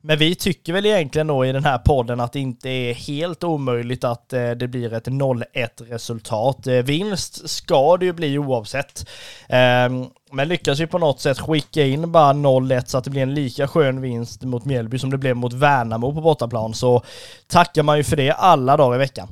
Men 0.00 0.18
vi 0.18 0.34
tycker 0.34 0.72
väl 0.72 0.86
egentligen 0.86 1.26
då 1.26 1.46
i 1.46 1.52
den 1.52 1.64
här 1.64 1.78
podden 1.78 2.20
att 2.20 2.32
det 2.32 2.40
inte 2.40 2.68
är 2.68 2.94
helt 2.94 3.44
omöjligt 3.44 4.04
att 4.04 4.32
eh, 4.32 4.50
det 4.50 4.68
blir 4.68 4.92
ett 4.92 5.06
0-1 5.06 5.44
resultat. 5.90 6.66
Eh, 6.66 6.74
vinst 6.74 7.48
ska 7.50 7.96
det 7.96 8.04
ju 8.06 8.12
bli 8.12 8.38
oavsett. 8.38 9.08
Eh, 9.48 9.88
men 10.32 10.48
lyckas 10.48 10.80
vi 10.80 10.86
på 10.86 10.98
något 10.98 11.20
sätt 11.20 11.38
skicka 11.40 11.82
in 11.84 12.12
bara 12.12 12.32
0-1 12.32 12.82
så 12.86 12.98
att 12.98 13.04
det 13.04 13.10
blir 13.10 13.22
en 13.22 13.34
lika 13.34 13.68
skön 13.68 14.00
vinst 14.00 14.42
mot 14.42 14.64
Mjällby 14.64 14.98
som 14.98 15.10
det 15.10 15.18
blev 15.18 15.36
mot 15.36 15.52
Värnamo 15.52 16.14
på 16.14 16.20
bortaplan 16.20 16.74
så 16.74 17.02
tackar 17.46 17.82
man 17.82 17.96
ju 17.96 18.04
för 18.04 18.16
det 18.16 18.30
alla 18.32 18.76
dagar 18.76 18.96
i 18.96 18.98
veckan. 18.98 19.28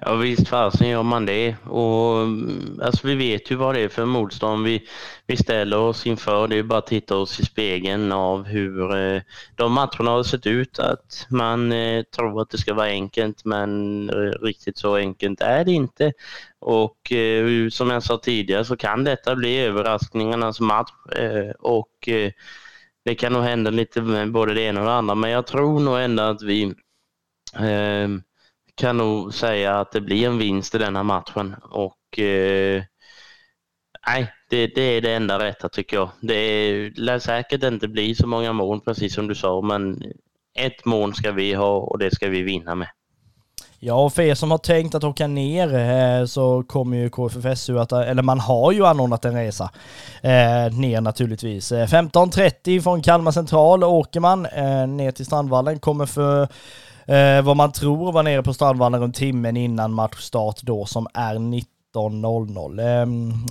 Ja 0.00 0.14
visst 0.14 0.48
fasen 0.48 0.88
gör 0.88 1.02
man 1.02 1.26
det. 1.26 1.56
Och, 1.66 2.26
alltså, 2.82 3.06
vi 3.06 3.14
vet 3.14 3.50
ju 3.50 3.54
vad 3.54 3.74
det 3.74 3.80
är 3.80 3.88
för 3.88 4.04
motstånd 4.04 4.64
vi, 4.64 4.88
vi 5.26 5.36
ställer 5.36 5.78
oss 5.78 6.06
inför. 6.06 6.48
Det 6.48 6.56
är 6.56 6.62
bara 6.62 6.78
att 6.78 6.86
titta 6.86 7.16
oss 7.16 7.40
i 7.40 7.44
spegeln 7.44 8.12
av 8.12 8.44
hur 8.44 8.96
eh, 8.96 9.22
de 9.56 9.72
matcherna 9.72 10.10
har 10.10 10.22
sett 10.22 10.46
ut. 10.46 10.78
Att 10.78 11.26
man 11.30 11.72
eh, 11.72 12.02
tror 12.02 12.42
att 12.42 12.50
det 12.50 12.58
ska 12.58 12.74
vara 12.74 12.86
enkelt 12.86 13.44
men 13.44 14.10
eh, 14.10 14.14
riktigt 14.42 14.78
så 14.78 14.96
enkelt 14.96 15.40
är 15.40 15.64
det 15.64 15.72
inte. 15.72 16.12
Och 16.58 17.12
eh, 17.12 17.68
som 17.68 17.90
jag 17.90 18.02
sa 18.02 18.18
tidigare 18.18 18.64
så 18.64 18.76
kan 18.76 19.04
detta 19.04 19.36
bli 19.36 19.58
överraskningarnas 19.58 20.60
match. 20.60 20.90
Eh, 21.16 21.50
och 21.58 22.08
eh, 22.08 22.32
det 23.04 23.14
kan 23.14 23.32
nog 23.32 23.42
hända 23.42 23.70
lite 23.70 24.02
med 24.02 24.32
både 24.32 24.54
det 24.54 24.62
ena 24.62 24.80
och 24.80 24.86
det 24.86 24.92
andra 24.92 25.14
men 25.14 25.30
jag 25.30 25.46
tror 25.46 25.80
nog 25.80 25.98
ändå 26.00 26.22
att 26.22 26.42
vi 26.42 26.62
eh, 27.54 28.08
kan 28.78 28.96
nog 28.96 29.34
säga 29.34 29.80
att 29.80 29.92
det 29.92 30.00
blir 30.00 30.26
en 30.26 30.38
vinst 30.38 30.74
i 30.74 30.78
denna 30.78 31.02
matchen 31.02 31.56
och 31.62 32.18
eh, 32.18 32.82
nej, 34.06 34.32
det, 34.50 34.66
det, 34.66 34.82
är 34.82 35.00
det 35.00 35.14
enda 35.14 35.38
rätta 35.38 35.68
tycker 35.68 35.96
jag. 35.96 36.10
Det 36.20 36.90
lär 36.96 37.18
säkert 37.18 37.62
inte 37.62 37.88
bli 37.88 38.14
så 38.14 38.26
många 38.26 38.52
mål 38.52 38.80
precis 38.80 39.14
som 39.14 39.28
du 39.28 39.34
sa, 39.34 39.60
men 39.60 40.02
ett 40.58 40.84
mål 40.84 41.14
ska 41.14 41.32
vi 41.32 41.54
ha 41.54 41.76
och 41.76 41.98
det 41.98 42.14
ska 42.14 42.28
vi 42.28 42.42
vinna 42.42 42.74
med. 42.74 42.88
Ja, 43.80 43.94
och 43.94 44.12
för 44.12 44.22
er 44.22 44.34
som 44.34 44.50
har 44.50 44.58
tänkt 44.58 44.94
att 44.94 45.04
åka 45.04 45.26
ner 45.26 45.74
eh, 45.74 46.26
så 46.26 46.62
kommer 46.62 46.96
ju 46.96 47.10
KFFSU 47.10 47.78
att, 47.78 47.92
eller 47.92 48.22
man 48.22 48.40
har 48.40 48.72
ju 48.72 48.86
anordnat 48.86 49.24
en 49.24 49.34
resa 49.34 49.70
eh, 50.22 50.78
ner 50.78 51.00
naturligtvis. 51.00 51.72
Eh, 51.72 51.86
15.30 51.86 52.80
från 52.80 53.02
Kalmar 53.02 53.32
central 53.32 53.84
åker 53.84 54.20
man 54.20 54.46
eh, 54.46 54.86
ner 54.86 55.10
till 55.10 55.26
Strandvallen, 55.26 55.78
kommer 55.78 56.06
för 56.06 56.48
eh, 57.08 57.42
vad 57.42 57.56
man 57.56 57.72
tror 57.72 58.12
var 58.12 58.22
nere 58.22 58.42
på 58.42 58.54
Strandvallen 58.54 59.00
runt 59.00 59.16
timmen 59.16 59.56
innan 59.56 59.92
matchstart 59.92 60.62
då 60.62 60.86
som 60.86 61.06
är 61.14 61.34
19.00. 61.34 63.00
Eh, 63.00 63.06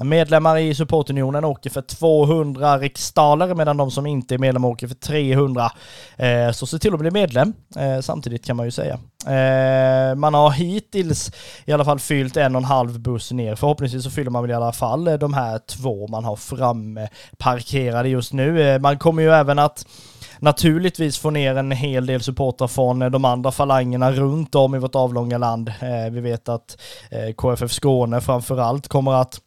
medlemmar 0.05 0.57
i 0.57 0.75
supportunionen 0.75 1.45
åker 1.45 1.69
för 1.69 1.81
200 1.81 2.77
riksdaler 2.77 3.55
medan 3.55 3.77
de 3.77 3.91
som 3.91 4.05
inte 4.05 4.35
är 4.35 4.37
medlemmar 4.37 4.69
åker 4.69 4.87
för 4.87 4.95
300. 4.95 5.71
Eh, 6.17 6.51
så 6.51 6.67
se 6.67 6.79
till 6.79 6.93
att 6.93 6.99
bli 6.99 7.11
medlem 7.11 7.53
eh, 7.75 7.99
samtidigt 8.01 8.45
kan 8.45 8.55
man 8.55 8.65
ju 8.65 8.71
säga. 8.71 8.99
Eh, 9.27 10.15
man 10.15 10.33
har 10.33 10.51
hittills 10.51 11.31
i 11.65 11.71
alla 11.71 11.85
fall 11.85 11.99
fyllt 11.99 12.37
en 12.37 12.55
och 12.55 12.61
en 12.61 12.65
halv 12.65 12.99
buss 12.99 13.31
ner. 13.31 13.55
Förhoppningsvis 13.55 14.03
så 14.03 14.09
fyller 14.09 14.31
man 14.31 14.43
väl 14.43 14.51
i 14.51 14.53
alla 14.53 14.71
fall 14.71 15.07
eh, 15.07 15.13
de 15.13 15.33
här 15.33 15.59
två 15.59 16.07
man 16.07 16.25
har 16.25 16.35
framme 16.35 17.09
parkerade 17.37 18.09
just 18.09 18.33
nu. 18.33 18.69
Eh, 18.69 18.79
man 18.79 18.97
kommer 18.97 19.23
ju 19.23 19.29
även 19.29 19.59
att 19.59 19.85
naturligtvis 20.39 21.17
få 21.17 21.29
ner 21.29 21.55
en 21.55 21.71
hel 21.71 22.05
del 22.05 22.21
supportrar 22.21 22.67
från 22.67 23.01
eh, 23.01 23.09
de 23.09 23.25
andra 23.25 23.51
falangerna 23.51 24.11
runt 24.11 24.55
om 24.55 24.75
i 24.75 24.79
vårt 24.79 24.95
avlånga 24.95 25.37
land. 25.37 25.69
Eh, 25.69 26.11
vi 26.11 26.19
vet 26.19 26.49
att 26.49 26.77
eh, 27.11 27.33
KFF 27.33 27.71
Skåne 27.71 28.21
framförallt 28.21 28.87
kommer 28.87 29.13
att 29.13 29.41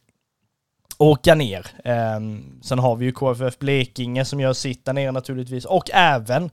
åka 0.97 1.35
ner. 1.35 1.67
Ehm, 1.83 2.61
sen 2.63 2.79
har 2.79 2.95
vi 2.95 3.05
ju 3.05 3.11
KFF 3.11 3.59
Blekinge 3.59 4.25
som 4.25 4.39
gör 4.39 4.53
sitt 4.53 4.85
där 4.85 4.93
nere 4.93 5.11
naturligtvis 5.11 5.65
och 5.65 5.89
även 5.93 6.49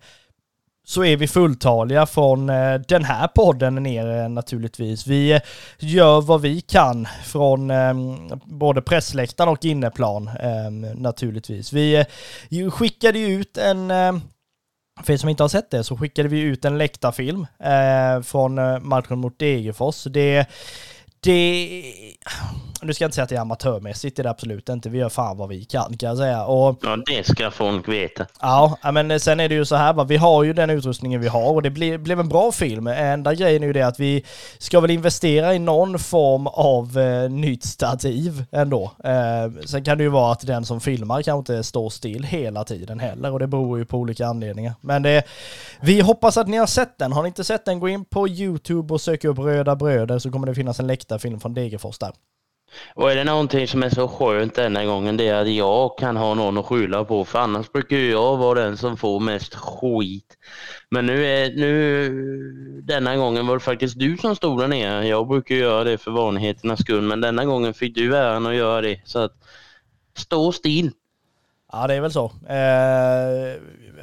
så 0.89 1.05
är 1.05 1.17
vi 1.17 1.29
fulltaliga 1.29 2.07
från 2.07 2.51
eh, 2.51 2.75
den 2.75 3.05
här 3.05 3.29
podden 3.29 3.75
ner 3.75 4.23
eh, 4.23 4.29
naturligtvis. 4.29 5.07
Vi 5.07 5.33
eh, 5.33 5.41
gör 5.79 6.21
vad 6.21 6.41
vi 6.41 6.61
kan 6.61 7.07
från 7.25 7.71
ehm, 7.71 8.29
både 8.45 8.83
pressläktaren 8.83 9.49
och 9.49 9.65
inneplan 9.65 10.31
ehm, 10.41 10.81
naturligtvis. 10.81 11.73
Vi 11.73 12.05
skickade 12.73 13.19
ju 13.19 13.41
ut 13.41 13.59
en 13.59 13.93
för 15.03 15.13
er 15.13 15.17
som 15.17 15.29
inte 15.29 15.43
har 15.43 15.49
sett 15.49 15.71
det 15.71 15.85
så 15.85 15.97
skickade 15.97 16.29
vi 16.29 16.41
ut 16.41 16.65
en 16.65 16.79
läktarfilm 16.79 17.47
eh, 17.59 18.23
från 18.23 18.55
matchen 18.89 19.19
mot 19.19 19.39
Degerfors. 19.39 20.05
Det, 20.05 20.47
det, 21.21 21.83
nu 22.83 22.95
ska 22.95 23.05
jag 23.05 23.09
inte 23.09 23.15
säga 23.15 23.23
att 23.23 23.29
det 23.29 23.37
är 23.37 23.41
amatörmässigt, 23.41 24.17
det 24.17 24.21
är 24.21 24.25
det 24.25 24.31
absolut 24.31 24.69
inte. 24.69 24.89
Vi 24.89 24.99
gör 24.99 25.09
fan 25.09 25.37
vad 25.37 25.49
vi 25.49 25.65
kan 25.65 25.97
kan 25.97 26.09
jag 26.09 26.19
säga. 26.19 26.45
Och, 26.45 26.79
ja, 26.83 26.97
det 27.07 27.27
ska 27.27 27.51
folk 27.51 27.89
veta. 27.89 28.27
Ja, 28.41 28.79
men 28.93 29.21
sen 29.21 29.41
är 29.41 29.49
det 29.49 29.55
ju 29.55 29.65
så 29.65 29.77
här, 29.77 29.93
va? 29.93 30.05
vi 30.05 30.17
har 30.17 30.45
ju 30.45 30.53
den 30.53 30.71
utrustningen 30.71 31.21
vi 31.21 31.29
har 31.29 31.53
och 31.53 31.63
det 31.63 31.71
blev, 31.71 32.01
blev 32.01 32.21
en 32.21 32.29
bra 32.29 32.53
film. 32.53 32.87
Enda 32.87 33.35
grejen 33.35 33.63
är 33.63 33.67
ju 33.67 33.73
det 33.73 33.83
att 33.83 34.01
vi 34.01 34.25
ska 34.59 34.81
väl 34.81 34.91
investera 34.91 35.55
i 35.55 35.59
någon 35.59 35.99
form 35.99 36.47
av 36.47 36.99
eh, 36.99 37.31
nytt 37.31 37.65
stativ 37.65 38.45
ändå. 38.53 38.93
Eh, 39.05 39.63
sen 39.67 39.85
kan 39.85 39.99
det 39.99 40.05
ju 40.05 40.11
vara 40.11 40.33
att 40.33 40.47
den 40.47 40.65
som 40.65 40.81
filmar 40.81 41.23
kanske 41.23 41.53
inte 41.53 41.65
står 41.65 41.91
still 41.91 42.25
hela 42.25 42.65
tiden 42.65 43.01
heller 43.01 43.33
och 43.33 43.39
det 43.39 43.47
beror 43.47 43.79
ju 43.79 43.85
på 43.85 43.99
olika 43.99 44.27
anledningar. 44.27 44.75
Men 44.81 45.03
det, 45.03 45.23
vi 45.81 46.01
hoppas 46.01 46.37
att 46.37 46.49
ni 46.49 46.57
har 46.57 46.67
sett 46.67 46.99
den. 46.99 47.13
Har 47.13 47.23
ni 47.23 47.29
inte 47.29 47.45
sett 47.45 47.65
den, 47.65 47.81
gå 47.81 47.89
in 47.89 48.05
på 48.05 48.29
YouTube 48.29 48.95
och 48.95 49.01
sök 49.01 49.25
upp 49.25 49.39
Röda 49.39 49.77
Bröder 49.77 50.19
så 50.19 50.31
kommer 50.31 50.47
det 50.47 50.55
finnas 50.55 50.81
en 50.81 50.87
läktarfilm 51.09 51.41
från 51.41 51.55
Degerfors 51.55 51.99
där. 51.99 52.13
Och 52.95 53.11
är 53.11 53.17
det 53.17 53.25
någonting 53.25 53.69
som 53.69 53.83
är 53.83 53.91
så 53.91 54.09
skönt 54.09 54.55
denna 54.55 54.85
gången 54.85 55.17
det 55.17 55.29
är 55.29 55.43
att 55.43 55.49
jag 55.49 55.99
kan 55.99 56.17
ha 56.17 56.35
någon 56.35 56.59
att 56.59 56.67
skylla 56.67 57.05
på 57.05 57.25
för 57.25 57.39
annars 57.39 57.73
brukar 57.73 57.97
jag 57.97 58.37
vara 58.37 58.61
den 58.61 58.77
som 58.77 58.97
får 58.97 59.21
mest 59.21 59.55
skit. 59.55 60.37
Men 60.91 61.07
nu 61.07 61.27
är 61.27 61.51
nu 61.51 62.83
denna 62.83 63.17
gången 63.17 63.47
var 63.47 63.55
det 63.55 63.61
faktiskt 63.61 63.99
du 63.99 64.17
som 64.17 64.37
stod 64.37 64.61
där 64.61 64.69
nere. 64.69 65.07
Jag 65.07 65.29
brukar 65.29 65.55
göra 65.55 65.85
det 65.85 65.99
för 65.99 66.11
vanligheternas 66.11 66.81
skull 66.81 67.03
men 67.03 67.21
denna 67.21 67.45
gången 67.45 67.75
fick 67.75 67.95
du 67.95 68.17
äran 68.17 68.47
att 68.47 68.55
göra 68.55 68.81
det. 68.81 69.01
Så 69.05 69.19
att 69.19 69.33
stå 70.17 70.53
still. 70.53 70.91
Ja, 71.73 71.87
det 71.87 71.95
är 71.95 72.01
väl 72.01 72.13
så. 72.13 72.25
Eh, 72.49 73.61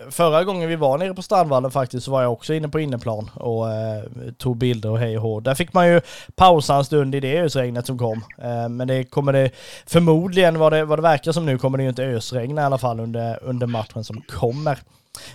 förra 0.10 0.43
gången 0.43 0.69
vi 0.69 0.75
var 0.75 0.97
nere 0.97 1.13
på 1.13 1.21
Strandvallen 1.21 1.71
faktiskt 1.71 2.05
så 2.05 2.12
var 2.12 2.21
jag 2.21 2.34
också 2.34 2.53
inne 2.53 2.69
på 2.69 2.79
inneplan 2.79 3.29
och 3.34 3.71
eh, 3.71 4.03
tog 4.38 4.58
bilder 4.58 4.89
och 4.89 4.99
hej 4.99 5.17
och 5.17 5.23
hå. 5.23 5.39
Där 5.39 5.55
fick 5.55 5.73
man 5.73 5.88
ju 5.88 6.01
pausa 6.36 6.75
en 6.75 6.86
stund 6.86 7.15
i 7.15 7.19
det 7.19 7.39
ösregnet 7.39 7.86
som 7.86 7.97
kom. 7.97 8.23
Eh, 8.38 8.69
men 8.69 8.88
det 8.88 9.03
kommer 9.03 9.34
det 9.34 9.51
förmodligen, 9.86 10.60
vad 10.60 10.73
det, 10.73 10.86
vad 10.86 10.97
det 10.97 11.03
verkar 11.03 11.31
som 11.31 11.45
nu, 11.45 11.58
kommer 11.58 11.77
det 11.77 11.84
ju 11.84 11.89
inte 11.89 12.03
ösregna 12.03 12.62
i 12.62 12.65
alla 12.65 12.77
fall 12.77 12.99
under, 12.99 13.43
under 13.43 13.67
matchen 13.67 14.03
som 14.03 14.21
kommer. 14.21 14.79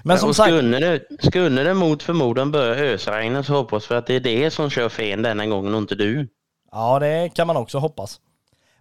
Men 0.03 0.19
som 0.19 0.35
sagt... 0.35 0.49
Skulle 0.49 0.79
det, 0.79 1.01
skulle 1.21 1.63
det 1.63 1.75
mot 1.75 2.03
förmodan 2.03 2.51
börja 2.51 2.95
ösregna 2.95 3.43
så 3.43 3.53
hoppas 3.53 3.91
vi 3.91 3.95
att 3.95 4.07
det 4.07 4.15
är 4.15 4.21
det 4.21 4.51
som 4.51 4.71
kör 4.71 4.89
fel 4.89 5.23
denna 5.23 5.47
gången 5.47 5.75
och 5.75 5.81
inte 5.81 5.95
du. 5.95 6.29
Ja, 6.73 6.99
det 6.99 7.31
kan 7.35 7.47
man 7.47 7.57
också 7.57 7.79
hoppas. 7.79 8.21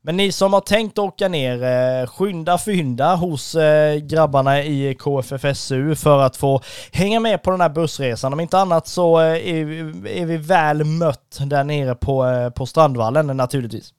Men 0.01 0.17
ni 0.17 0.31
som 0.31 0.53
har 0.53 0.61
tänkt 0.61 0.97
åka 0.97 1.27
ner, 1.27 1.63
eh, 1.63 2.07
skynda 2.07 2.57
fynda 2.57 3.15
hos 3.15 3.55
eh, 3.55 3.95
grabbarna 3.95 4.63
i 4.63 4.95
KFFSU 4.99 5.95
för 5.95 6.19
att 6.19 6.37
få 6.37 6.61
hänga 6.91 7.19
med 7.19 7.43
på 7.43 7.51
den 7.51 7.61
här 7.61 7.69
bussresan. 7.69 8.33
Om 8.33 8.39
inte 8.39 8.59
annat 8.59 8.87
så 8.87 9.19
eh, 9.19 9.47
är 10.19 10.25
vi 10.25 10.37
väl 10.37 10.83
mött 10.83 11.39
där 11.45 11.63
nere 11.63 11.95
på, 11.95 12.51
på 12.55 12.65
Strandvallen 12.65 13.27
naturligtvis. 13.27 13.93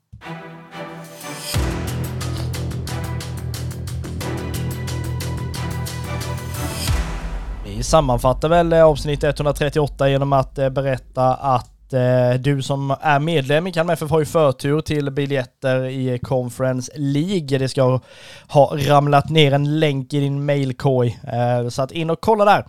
Vi 7.64 7.82
sammanfattar 7.82 8.48
väl 8.48 8.72
avsnitt 8.72 9.24
138 9.24 10.08
genom 10.08 10.32
att 10.32 10.54
berätta 10.54 11.34
att 11.34 11.69
eh, 11.92 12.34
du 12.40 12.62
som 12.62 12.96
är 13.00 13.18
medlem 13.18 13.66
i 13.66 13.72
Kalmar 13.72 13.94
FF 13.94 14.10
har 14.10 14.18
ju 14.18 14.26
förtur 14.26 14.80
till 14.80 15.10
biljetter 15.10 15.84
i 15.84 16.18
Conference 16.18 16.92
League. 16.96 17.58
Det 17.58 17.68
ska 17.68 18.00
ha 18.48 18.76
ramlat 18.76 19.30
ner 19.30 19.52
en 19.52 19.80
länk 19.80 20.14
i 20.14 20.20
din 20.20 20.44
mailkorg. 20.44 21.18
Eh, 21.32 21.68
så 21.68 21.82
att 21.82 21.92
in 21.92 22.10
och 22.10 22.20
kolla 22.20 22.44
där. 22.44 22.64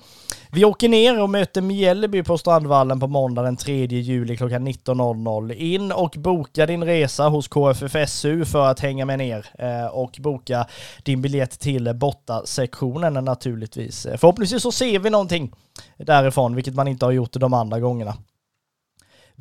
Vi 0.54 0.66
åker 0.66 0.90
ner 0.90 1.22
och 1.22 1.30
möter 1.30 1.62
Mjällby 1.62 2.24
på 2.24 2.38
Strandvallen 2.38 3.00
på 3.00 3.08
måndag 3.08 3.42
den 3.42 3.58
3 3.58 3.86
juli 3.86 4.38
klockan 4.38 4.68
19.00. 4.68 5.54
In 5.54 5.92
och 5.92 6.16
boka 6.18 6.66
din 6.66 6.84
resa 6.84 7.28
hos 7.28 7.48
KFFSU 7.48 8.46
för 8.46 8.68
att 8.68 8.80
hänga 8.80 9.06
med 9.06 9.18
ner 9.18 9.46
eh, 9.60 9.86
och 9.86 10.18
boka 10.20 10.68
din 11.04 11.22
biljett 11.22 11.60
till 11.60 11.94
bortasektionen 11.96 13.26
naturligtvis. 13.26 14.06
Eh, 14.06 14.18
förhoppningsvis 14.18 14.64
så 14.64 14.72
ser 14.72 15.00
vi 15.00 15.10
någonting 15.10 15.52
därifrån, 15.98 16.56
vilket 16.56 16.76
man 16.76 16.88
inte 16.88 17.06
har 17.06 17.12
gjort 17.12 17.34
de 17.34 17.54
andra 17.54 17.80
gångerna. 17.80 18.16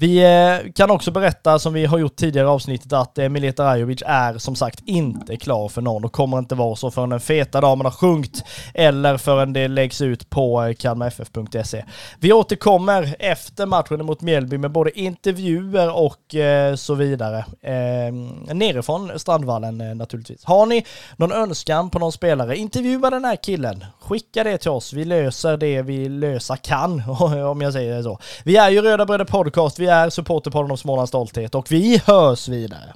Vi 0.01 0.19
eh, 0.19 0.73
kan 0.73 0.91
också 0.91 1.11
berätta, 1.11 1.59
som 1.59 1.73
vi 1.73 1.87
har 1.87 1.99
gjort 1.99 2.17
tidigare 2.17 2.47
i 2.47 2.51
avsnittet, 2.51 2.93
att 2.93 3.19
eh, 3.19 3.29
Mileta 3.29 3.65
Rajovic 3.65 4.03
är 4.07 4.39
som 4.39 4.57
sagt 4.57 4.81
inte 4.87 5.37
klar 5.37 5.69
för 5.69 5.83
någon 5.83 6.05
och 6.05 6.13
kommer 6.13 6.39
inte 6.39 6.55
vara 6.55 6.77
så 6.77 6.91
förrän 6.91 7.09
den 7.09 7.21
feta 7.21 7.61
damen 7.61 7.87
har 7.87 7.91
sjunkit 7.91 8.45
eller 8.75 9.17
förrän 9.17 9.53
det 9.53 9.69
läggs 9.69 10.01
ut 10.01 10.31
på 10.31 10.63
eh, 10.63 10.75
kalmarff.se. 10.75 11.85
Vi 12.21 12.33
återkommer 12.33 13.17
efter 13.19 13.67
matchen 13.67 14.07
mot 14.07 14.21
Mjällby 14.21 14.59
med 14.59 14.71
både 14.71 15.01
intervjuer 15.01 15.97
och 15.97 16.35
så 16.77 16.95
vidare. 16.95 17.45
Ehm, 17.63 18.29
nerifrån 18.53 19.19
Strandvallen 19.19 19.99
naturligtvis. 19.99 20.45
Har 20.45 20.67
ni 20.67 20.87
någon 21.17 21.33
önskan 21.33 21.91
på 21.91 21.99
någon 21.99 22.13
spelare, 22.13 22.57
intervjua 22.57 23.11
den 23.11 23.25
här 23.25 23.37
killen 23.37 23.85
skicka 24.11 24.45
det 24.45 24.59
till 24.59 24.71
oss. 24.71 24.93
Vi 24.93 25.05
löser 25.05 25.57
det 25.57 25.83
vi 25.83 26.09
lösa 26.09 26.57
kan, 26.57 27.03
om 27.51 27.61
jag 27.61 27.73
säger 27.73 27.97
det 27.97 28.03
så. 28.03 28.19
Vi 28.45 28.57
är 28.57 28.71
ju 28.71 28.83
Röda 28.83 29.07
Bröder 29.07 29.25
Podcast, 29.25 29.79
vi 29.79 29.87
är 29.87 30.11
supporterpodden 30.11 30.71
av 30.71 30.77
Smålands 30.77 31.09
Stolthet 31.09 31.55
och 31.55 31.73
vi 31.73 32.03
hörs 32.07 32.49
vidare. 32.49 32.95